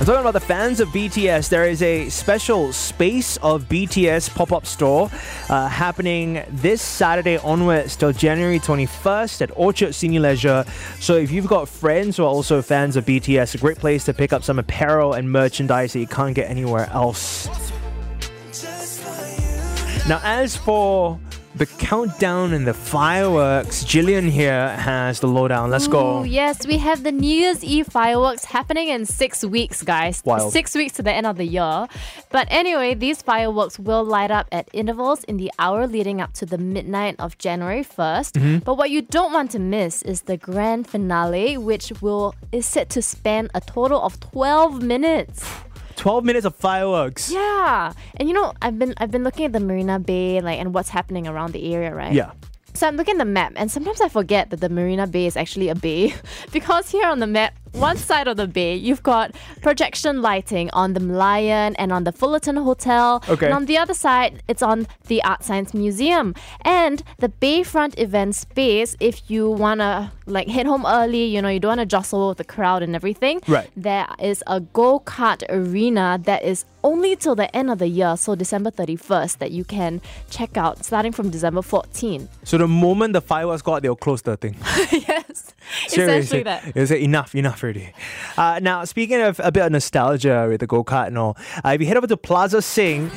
I'm 0.01 0.07
talking 0.07 0.23
about 0.23 0.33
the 0.33 0.41
fans 0.41 0.81
of 0.81 0.89
BTS. 0.89 1.51
There 1.51 1.67
is 1.67 1.83
a 1.83 2.09
special 2.09 2.73
Space 2.73 3.37
of 3.43 3.65
BTS 3.65 4.35
pop 4.35 4.51
up 4.51 4.65
store 4.65 5.11
uh, 5.51 5.69
happening 5.69 6.43
this 6.49 6.81
Saturday 6.81 7.37
onwards 7.37 7.97
till 7.97 8.11
January 8.11 8.59
21st 8.59 9.43
at 9.43 9.51
Orchard 9.57 9.95
Senior 9.95 10.21
Leisure. 10.21 10.65
So 11.01 11.17
if 11.17 11.31
you've 11.31 11.49
got 11.49 11.69
friends 11.69 12.17
who 12.17 12.23
are 12.23 12.29
also 12.31 12.63
fans 12.63 12.97
of 12.97 13.05
BTS, 13.05 13.55
a 13.55 13.59
great 13.59 13.77
place 13.77 14.07
to 14.07 14.15
pick 14.15 14.33
up 14.33 14.43
some 14.43 14.59
apparel 14.59 15.13
and 15.13 15.31
merchandise 15.31 15.93
that 15.93 16.01
you 16.01 16.07
can't 16.07 16.35
get 16.35 16.49
anywhere 16.49 16.89
else. 16.93 17.47
Now, 20.09 20.23
as 20.25 20.57
for 20.57 21.21
the 21.55 21.67
countdown 21.67 22.53
and 22.53 22.67
the 22.67 22.75
fireworks, 22.75 23.83
Jillian 23.85 24.31
here 24.31 24.69
has 24.77 25.21
the 25.21 25.27
lowdown. 25.27 25.71
Let's 25.71 25.89
go. 25.89 26.21
Ooh, 26.21 26.25
yes, 26.25 26.67
we 26.67 26.79
have 26.79 27.03
the 27.03 27.11
New 27.11 27.35
Year's 27.35 27.65
Eve 27.65 27.89
fireworks 27.89 28.45
happening 28.45 28.89
in 28.89 29.05
six 29.05 29.45
weeks, 29.45 29.83
guys. 29.83 30.23
Wild. 30.25 30.53
Six 30.53 30.75
weeks 30.75 30.93
to 30.95 31.03
the 31.03 31.13
end 31.13 31.27
of 31.27 31.37
the 31.37 31.45
year. 31.45 31.89
But 32.31 32.47
anyway, 32.51 32.95
these 32.95 33.21
fireworks 33.21 33.79
will 33.79 34.05
light 34.05 34.31
up 34.31 34.47
at 34.53 34.69
intervals 34.73 35.25
in 35.25 35.39
the 35.39 35.51
hour 35.59 35.87
leading 35.87 36.21
up 36.21 36.35
to 36.35 36.47
the 36.47 36.59
midnight 36.59 37.17
of 37.19 37.37
January 37.39 37.83
1st. 37.85 38.33
Mm-hmm. 38.33 38.59
But 38.59 38.75
what 38.75 38.91
you 38.91 39.03
don't 39.03 39.33
want 39.33 39.51
to 39.53 39.59
miss 39.59 40.03
is 40.03 40.23
the 40.23 40.37
grand 40.37 40.87
finale, 40.87 41.59
which 41.59 41.93
will 42.01 42.35
is 42.53 42.67
set 42.67 42.89
to 42.91 43.03
span 43.03 43.51
a 43.55 43.61
total 43.61 44.01
of 44.01 44.21
12 44.21 44.83
minutes. 44.83 45.45
12 45.97 46.25
minutes 46.25 46.47
of 46.47 46.55
fireworks. 46.57 47.31
Yeah. 47.31 47.93
And 48.17 48.29
you 48.29 48.35
know, 48.35 48.53
I've 48.63 48.79
been 48.79 48.95
I've 48.99 49.11
been 49.11 49.25
looking 49.25 49.45
at 49.47 49.53
the 49.53 49.61
Marina 49.61 49.99
Bay 49.99 50.41
like 50.41 50.59
and 50.59 50.75
what's 50.75 50.89
happening 50.89 51.27
around 51.27 51.53
the 51.53 51.75
area, 51.75 51.95
right? 51.95 52.13
Yeah. 52.13 52.33
So 52.75 52.87
I'm 52.87 52.97
looking 52.97 53.17
at 53.17 53.19
the 53.19 53.25
map, 53.25 53.53
and 53.57 53.71
sometimes 53.71 54.01
I 54.01 54.09
forget 54.09 54.51
that 54.51 54.61
the 54.61 54.69
Marina 54.69 55.07
Bay 55.07 55.27
is 55.27 55.37
actually 55.37 55.69
a 55.69 55.75
bay 55.75 56.15
because 56.53 56.89
here 56.89 57.07
on 57.07 57.19
the 57.19 57.27
map 57.27 57.55
one 57.73 57.97
side 57.97 58.29
of 58.29 58.37
the 58.37 58.47
bay, 58.47 58.75
you've 58.75 59.03
got 59.03 59.35
projection 59.63 60.23
lighting 60.23 60.71
on 60.73 60.95
the 60.95 61.01
Merlion 61.01 61.75
and 61.79 61.93
on 61.93 62.05
the 62.05 62.13
Fullerton 62.13 62.57
Hotel. 62.57 63.23
Okay. 63.29 63.47
And 63.47 63.55
on 63.55 63.67
the 63.67 63.79
other 63.79 63.95
side, 63.95 64.43
it's 64.49 64.63
on 64.63 64.87
the 65.07 65.23
Art 65.23 65.45
Science 65.45 65.73
Museum. 65.75 66.35
And 66.63 67.03
the 67.19 67.29
Bayfront 67.29 67.99
event 67.99 68.35
space, 68.35 68.97
if 69.01 69.31
you 69.31 69.49
wanna 69.49 70.13
like 70.27 70.49
head 70.49 70.67
home 70.67 70.85
early, 70.87 71.25
you 71.25 71.41
know, 71.43 71.49
you 71.49 71.61
don't 71.61 71.71
wanna 71.71 71.87
jostle 71.87 72.29
with 72.29 72.39
the 72.39 72.45
crowd 72.45 72.83
and 72.83 72.95
everything. 72.95 73.41
Right. 73.47 73.71
There 73.77 74.07
is 74.19 74.43
a 74.47 74.61
go-kart 74.61 75.43
arena 75.49 76.21
that 76.25 76.45
is 76.45 76.65
only 76.83 77.17
till 77.17 77.35
the 77.35 77.55
end 77.55 77.71
of 77.71 77.79
the 77.79 77.89
year, 77.89 78.17
so 78.17 78.35
December 78.35 78.71
31st, 78.71 79.39
that 79.39 79.51
you 79.51 79.65
can 79.65 80.01
check 80.31 80.57
out 80.57 80.85
starting 80.85 81.13
from 81.13 81.31
December 81.31 81.63
14. 81.63 82.29
So 82.45 82.59
the 82.59 82.69
moment 82.69 83.13
the 83.13 83.21
fireworks 83.21 83.63
go 83.63 83.75
out, 83.75 83.83
they'll 83.83 83.97
close 83.97 84.23
the 84.23 84.37
thing. 84.37 84.57
yes. 84.93 85.55
Seriously. 85.89 86.41
Essentially 86.41 86.43
that. 86.45 86.75
They 86.75 86.87
say 86.87 87.03
enough, 87.03 87.35
enough 87.35 87.63
already. 87.63 87.93
Uh, 88.37 88.61
now, 88.63 88.85
speaking 88.85 89.21
of 89.21 89.41
a 89.43 89.53
bit 89.53 89.65
of 89.65 89.73
nostalgia 89.73 90.47
with 90.49 90.61
the 90.61 90.67
go 90.67 90.85
kart 90.85 91.09
and 91.09 91.19
all, 91.19 91.37
uh, 91.65 91.71
if 91.71 91.81
you 91.81 91.87
head 91.87 91.97
over 91.97 92.07
to 92.07 92.17
Plaza 92.17 92.63
Sing, 92.63 93.11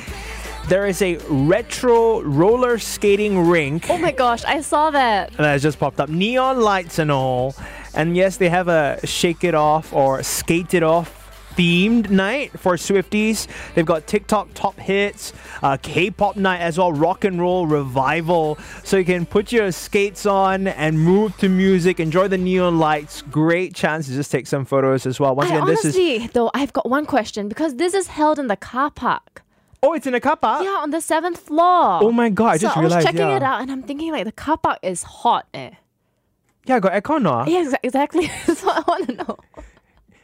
there 0.67 0.85
is 0.85 1.01
a 1.01 1.17
retro 1.27 2.21
roller 2.21 2.77
skating 2.77 3.47
rink 3.47 3.89
Oh 3.89 3.97
my 3.97 4.11
gosh, 4.13 4.45
I 4.45 4.61
saw 4.61 4.91
that. 4.91 5.33
that 5.33 5.59
just 5.59 5.77
popped 5.77 5.99
up. 5.99 6.09
Neon 6.09 6.61
lights 6.61 6.99
and 6.99 7.11
all. 7.11 7.53
And 7.93 8.15
yes, 8.15 8.37
they 8.37 8.49
have 8.49 8.69
a 8.69 8.99
shake 9.05 9.43
it 9.43 9.55
off 9.55 9.91
or 9.93 10.23
skate 10.23 10.73
it 10.73 10.83
off 10.83 11.22
themed 11.55 12.09
night 12.09 12.57
for 12.59 12.75
Swifties. 12.75 13.47
They've 13.73 13.85
got 13.85 14.07
TikTok 14.07 14.53
top 14.53 14.79
hits, 14.79 15.33
uh, 15.61 15.77
K-pop 15.81 16.35
night 16.35 16.59
as 16.59 16.77
well, 16.77 16.91
rock 16.91 17.23
and 17.23 17.39
roll 17.39 17.67
revival. 17.67 18.57
So 18.83 18.97
you 18.97 19.05
can 19.05 19.25
put 19.25 19.51
your 19.51 19.71
skates 19.71 20.25
on 20.25 20.67
and 20.67 20.99
move 20.99 21.37
to 21.37 21.49
music, 21.49 21.99
enjoy 21.99 22.27
the 22.27 22.37
neon 22.37 22.79
lights. 22.79 23.21
Great 23.21 23.73
chance 23.75 24.07
to 24.07 24.13
just 24.13 24.31
take 24.31 24.47
some 24.47 24.65
photos 24.65 25.05
as 25.05 25.19
well. 25.19 25.35
Once 25.35 25.51
I 25.51 25.55
again, 25.55 25.67
this 25.67 25.85
is 25.85 25.95
honestly, 25.95 26.27
though, 26.27 26.51
I've 26.53 26.73
got 26.73 26.89
one 26.89 27.05
question 27.05 27.47
because 27.47 27.75
this 27.75 27.93
is 27.93 28.07
held 28.07 28.39
in 28.39 28.47
the 28.47 28.57
car 28.57 28.91
park. 28.91 29.43
oh, 29.81 29.93
it's 29.93 30.07
in 30.07 30.13
a 30.13 30.19
car 30.19 30.37
park. 30.37 30.63
Yeah, 30.63 30.77
on 30.81 30.91
the 30.91 31.01
seventh 31.01 31.39
floor. 31.39 31.99
Oh 32.01 32.11
my 32.11 32.29
god, 32.29 32.47
I 32.47 32.57
just 32.57 32.75
realized. 32.75 32.75
so 32.75 32.81
just 32.83 32.93
I 32.93 32.97
was 32.97 33.05
checking 33.05 33.29
yeah. 33.29 33.35
it 33.37 33.43
out 33.43 33.61
and 33.61 33.71
I'm 33.71 33.83
thinking 33.83 34.11
like 34.11 34.25
the 34.25 34.31
car 34.31 34.57
park 34.57 34.79
is 34.81 35.03
hot. 35.03 35.47
Eh. 35.53 35.71
Yeah, 36.65 36.77
I 36.77 36.79
got 36.79 36.93
aircon. 36.93 37.23
No? 37.23 37.45
Yeah, 37.45 37.73
exactly. 37.83 38.27
That's 38.47 38.63
what 38.63 38.77
I 38.77 38.83
want 38.87 39.09
to 39.09 39.15
know. 39.15 39.37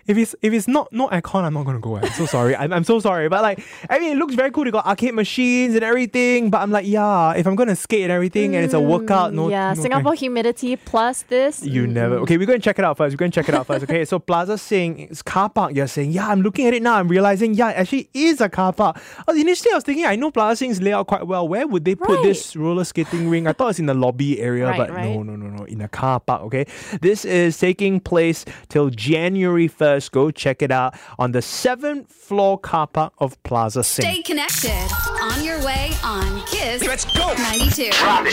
If 0.09 0.17
it's 0.17 0.35
if 0.41 0.51
it's 0.53 0.67
not 0.67 0.91
not 0.91 1.11
aircon, 1.11 1.43
I'm 1.43 1.53
not 1.53 1.65
gonna 1.65 1.79
go. 1.79 1.97
I'm 1.97 2.09
so 2.11 2.25
sorry. 2.25 2.55
I'm, 2.55 2.73
I'm 2.73 2.83
so 2.83 2.99
sorry. 2.99 3.29
But 3.29 3.41
like, 3.43 3.63
I 3.89 3.99
mean, 3.99 4.11
it 4.13 4.17
looks 4.17 4.35
very 4.35 4.51
cool. 4.51 4.65
They 4.65 4.71
got 4.71 4.85
arcade 4.85 5.13
machines 5.13 5.75
and 5.75 5.83
everything. 5.83 6.49
But 6.49 6.61
I'm 6.61 6.71
like, 6.71 6.87
yeah, 6.87 7.33
if 7.35 7.45
I'm 7.45 7.55
gonna 7.55 7.75
skate 7.75 8.03
and 8.03 8.11
everything, 8.11 8.55
and 8.55 8.65
it's 8.65 8.73
a 8.73 8.79
workout, 8.81 9.33
no. 9.33 9.47
Mm, 9.47 9.51
yeah, 9.51 9.73
no 9.73 9.81
Singapore 9.81 10.13
humidity 10.15 10.75
plus 10.75 11.21
this. 11.23 11.63
You 11.63 11.85
never. 11.87 12.15
Okay, 12.19 12.37
we're 12.37 12.47
going 12.47 12.59
to 12.59 12.63
check 12.63 12.79
it 12.79 12.85
out 12.85 12.97
first. 12.97 13.13
We're 13.13 13.17
going 13.17 13.31
to 13.31 13.35
check 13.35 13.47
it 13.49 13.55
out 13.55 13.67
first. 13.67 13.83
Okay, 13.83 14.03
so 14.05 14.17
Plaza 14.19 14.57
Sing, 14.57 14.99
it's 14.99 15.21
car 15.21 15.49
park. 15.49 15.73
You're 15.75 15.87
saying, 15.87 16.11
yeah, 16.11 16.27
I'm 16.27 16.41
looking 16.41 16.65
at 16.65 16.73
it 16.73 16.81
now. 16.81 16.95
I'm 16.95 17.07
realizing, 17.07 17.53
yeah, 17.53 17.69
it 17.69 17.75
actually 17.77 18.09
is 18.13 18.41
a 18.41 18.49
car 18.49 18.73
park. 18.73 18.99
Oh, 19.27 19.35
initially, 19.35 19.71
I 19.71 19.75
was 19.75 19.83
thinking, 19.83 20.05
I 20.05 20.15
know 20.15 20.31
Plaza 20.31 20.57
Sing's 20.57 20.81
layout 20.81 21.07
quite 21.07 21.27
well. 21.27 21.47
Where 21.47 21.67
would 21.67 21.85
they 21.85 21.95
put 21.95 22.09
Right. 22.09 22.23
this 22.23 22.55
roller 22.55 22.83
skating 22.83 23.29
ring? 23.29 23.45
I 23.47 23.53
thought 23.53 23.69
it's 23.69 23.79
in 23.79 23.85
the 23.85 23.93
lobby 23.93 24.39
area, 24.41 24.65
Right, 24.65 24.77
but 24.77 24.89
right. 24.89 25.05
no, 25.05 25.21
no, 25.23 25.35
no, 25.35 25.47
no, 25.49 25.63
in 25.65 25.81
a 25.81 25.87
car 25.87 26.19
park. 26.19 26.41
Okay, 26.43 26.65
this 27.01 27.25
is 27.25 27.57
taking 27.57 27.99
place 27.99 28.45
till 28.69 28.89
January 28.89 29.67
1st. 29.99 30.11
Go 30.11 30.31
check 30.31 30.61
it 30.61 30.71
out 30.71 30.95
on 31.17 31.31
the 31.31 31.41
seventh 31.41 32.11
floor 32.11 32.57
car 32.57 32.87
park 32.87 33.13
of 33.19 33.41
Plaza 33.43 33.83
Sing. 33.83 34.03
Stay 34.03 34.21
connected. 34.21 34.87
On 35.21 35.43
your 35.43 35.63
way 35.63 35.91
on 36.03 36.41
Kiss. 36.47 36.85
Let's 36.85 37.05
go. 37.05 37.33
92. 37.33 37.89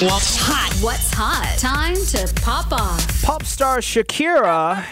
What's 0.07 0.37
hot? 0.37 0.72
What's 0.81 1.12
hot? 1.12 1.57
Time 1.59 1.96
to 1.96 2.33
pop 2.42 2.72
off. 2.72 3.22
Pop 3.22 3.44
star 3.44 3.79
Shakira 3.79 4.85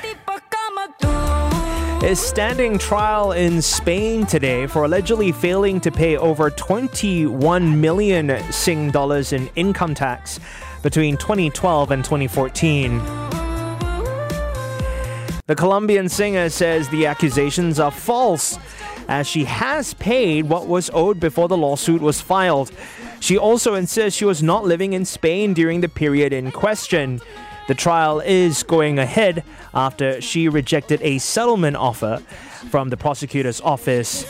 is 2.02 2.20
standing 2.20 2.78
trial 2.78 3.32
in 3.32 3.62
Spain 3.62 4.26
today 4.26 4.66
for 4.66 4.84
allegedly 4.84 5.32
failing 5.32 5.80
to 5.80 5.90
pay 5.90 6.16
over 6.16 6.50
21 6.50 7.80
million 7.80 8.52
Sing 8.52 8.90
dollars 8.90 9.32
in 9.32 9.48
income 9.56 9.94
tax 9.94 10.38
between 10.82 11.16
2012 11.16 11.90
and 11.90 12.04
2014. 12.04 13.23
The 15.46 15.54
Colombian 15.54 16.08
singer 16.08 16.48
says 16.48 16.88
the 16.88 17.04
accusations 17.04 17.78
are 17.78 17.90
false, 17.90 18.58
as 19.08 19.26
she 19.26 19.44
has 19.44 19.92
paid 19.92 20.48
what 20.48 20.66
was 20.66 20.88
owed 20.94 21.20
before 21.20 21.48
the 21.48 21.56
lawsuit 21.56 22.00
was 22.00 22.18
filed. 22.18 22.72
She 23.20 23.36
also 23.36 23.74
insists 23.74 24.16
she 24.16 24.24
was 24.24 24.42
not 24.42 24.64
living 24.64 24.94
in 24.94 25.04
Spain 25.04 25.52
during 25.52 25.82
the 25.82 25.88
period 25.90 26.32
in 26.32 26.50
question. 26.50 27.20
The 27.68 27.74
trial 27.74 28.20
is 28.20 28.62
going 28.62 28.98
ahead 28.98 29.44
after 29.74 30.18
she 30.22 30.48
rejected 30.48 31.02
a 31.02 31.18
settlement 31.18 31.76
offer 31.76 32.22
from 32.70 32.88
the 32.88 32.96
prosecutor's 32.96 33.60
office. 33.60 34.24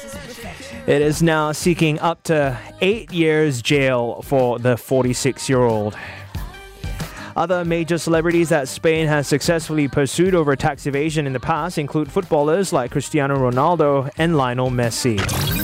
It 0.88 1.00
is 1.00 1.22
now 1.22 1.52
seeking 1.52 2.00
up 2.00 2.24
to 2.24 2.58
eight 2.80 3.12
years 3.12 3.62
jail 3.62 4.20
for 4.22 4.58
the 4.58 4.76
46 4.76 5.48
year 5.48 5.60
old. 5.60 5.96
Other 7.36 7.64
major 7.64 7.98
celebrities 7.98 8.50
that 8.50 8.68
Spain 8.68 9.08
has 9.08 9.26
successfully 9.26 9.88
pursued 9.88 10.34
over 10.34 10.54
tax 10.54 10.86
evasion 10.86 11.26
in 11.26 11.32
the 11.32 11.40
past 11.40 11.78
include 11.78 12.10
footballers 12.10 12.72
like 12.72 12.92
Cristiano 12.92 13.36
Ronaldo 13.36 14.08
and 14.18 14.36
Lionel 14.36 14.70
Messi. 14.70 15.63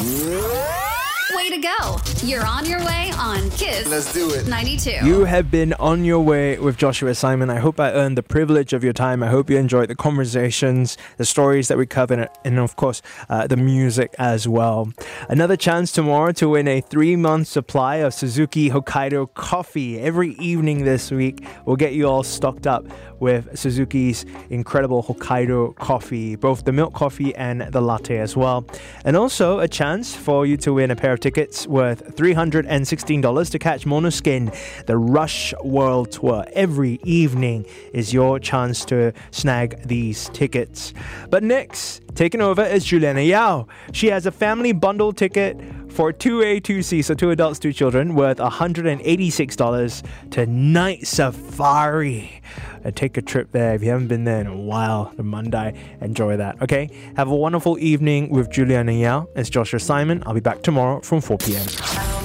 Way 1.61 1.67
to 1.67 1.77
go. 1.79 2.27
You're 2.27 2.47
on 2.47 2.65
your 2.67 2.85
way 2.85 3.11
on 3.17 3.51
Kiss. 3.51 3.87
Let's 3.89 4.13
do 4.13 4.31
it. 4.31 4.47
92. 4.47 5.07
You 5.07 5.25
have 5.25 5.51
been 5.51 5.73
on 5.75 6.05
your 6.05 6.21
way 6.21 6.59
with 6.59 6.77
Joshua 6.77 7.15
Simon. 7.15 7.51
I 7.51 7.59
hope 7.59 7.81
I 7.81 7.93
earned 7.93 8.17
the 8.17 8.23
privilege 8.23 8.73
of 8.73 8.85
your 8.85 8.93
time. 8.93 9.23
I 9.23 9.29
hope 9.29 9.51
you 9.51 9.57
enjoyed 9.59 9.89
the 9.89 9.95
conversations, 9.95 10.97
the 11.17 11.25
stories 11.25 11.69
that 11.69 11.77
we 11.77 11.87
covered, 11.87 12.29
and 12.45 12.59
of 12.59 12.77
course, 12.77 13.03
uh, 13.29 13.47
the 13.47 13.57
music 13.57 14.15
as 14.19 14.47
well. 14.47 14.93
Another 15.29 15.57
chance 15.57 15.93
tomorrow 15.93 16.33
to 16.33 16.49
win 16.51 16.69
a 16.69 16.81
three 16.81 17.17
month 17.17 17.49
supply 17.49 17.97
of 17.97 18.15
Suzuki 18.15 18.71
Hokkaido 18.71 19.35
coffee. 19.35 19.99
Every 19.99 20.35
evening 20.35 20.85
this 20.85 21.11
week, 21.11 21.45
we'll 21.67 21.77
get 21.77 21.93
you 21.93 22.07
all 22.09 22.23
stocked 22.23 22.67
up 22.67 22.87
with 23.19 23.59
Suzuki's 23.59 24.25
incredible 24.49 25.03
Hokkaido 25.03 25.77
coffee, 25.77 26.37
both 26.37 26.65
the 26.65 26.73
milk 26.73 26.95
coffee 26.95 27.35
and 27.35 27.61
the 27.61 27.83
latte 27.83 28.19
as 28.19 28.35
well. 28.35 28.65
And 29.05 29.15
also 29.17 29.59
a 29.59 29.69
chance 29.69 30.15
for 30.15 30.47
you 30.47 30.57
to 30.59 30.73
win 30.73 30.91
a 30.91 30.97
pair 30.97 31.13
of 31.13 31.21
tickets 31.21 31.50
worth 31.67 32.17
$316 32.17 33.51
to 33.51 33.59
catch 33.59 33.85
Måneskin, 33.85 34.55
the 34.87 34.97
Rush 34.97 35.53
World 35.65 36.13
Tour. 36.13 36.45
Every 36.53 37.01
evening 37.05 37.67
is 37.93 38.13
your 38.13 38.39
chance 38.39 38.85
to 38.87 39.13
snag 39.31 39.83
these 39.87 40.29
tickets. 40.31 40.95
But 41.29 41.43
next, 41.43 42.03
taking 42.15 42.41
over 42.41 42.63
is 42.63 42.85
Juliana 42.85 43.23
Yao. 43.23 43.67
She 43.93 44.09
has 44.09 44.27
a 44.27 44.31
family 44.31 44.73
bundle 44.73 45.13
ticket 45.13 45.61
for 45.91 46.13
2A, 46.13 46.63
2C, 46.63 47.05
so 47.05 47.15
two 47.15 47.31
adults, 47.31 47.59
two 47.59 47.73
children, 47.73 48.15
worth 48.15 48.39
$186 48.39 50.31
to 50.31 50.47
Night 50.47 51.07
Safari. 51.07 52.43
Uh, 52.85 52.91
take 52.91 53.17
a 53.17 53.23
trip 53.23 53.53
there 53.53 53.75
if 53.75 53.83
you 53.83 53.91
haven't 53.91 54.09
been 54.09 54.25
there 54.25 54.41
in 54.41 54.47
a 54.47 54.57
while, 54.57 55.13
the 55.17 55.23
Monday. 55.23 55.75
Enjoy 56.01 56.37
that, 56.37 56.61
okay? 56.63 56.91
Have 57.17 57.29
a 57.29 57.37
wonderful 57.37 57.79
evening 57.79 58.31
with 58.31 58.51
Juliana 58.51 58.93
Yao. 58.93 59.29
It's 59.35 59.51
Joshua 59.51 59.81
Simon. 59.81 60.23
I'll 60.27 60.35
be 60.35 60.41
back 60.41 60.63
tomorrow 60.63 61.01
from 61.01 61.21
4 61.21 61.39
p.m. 61.39 62.20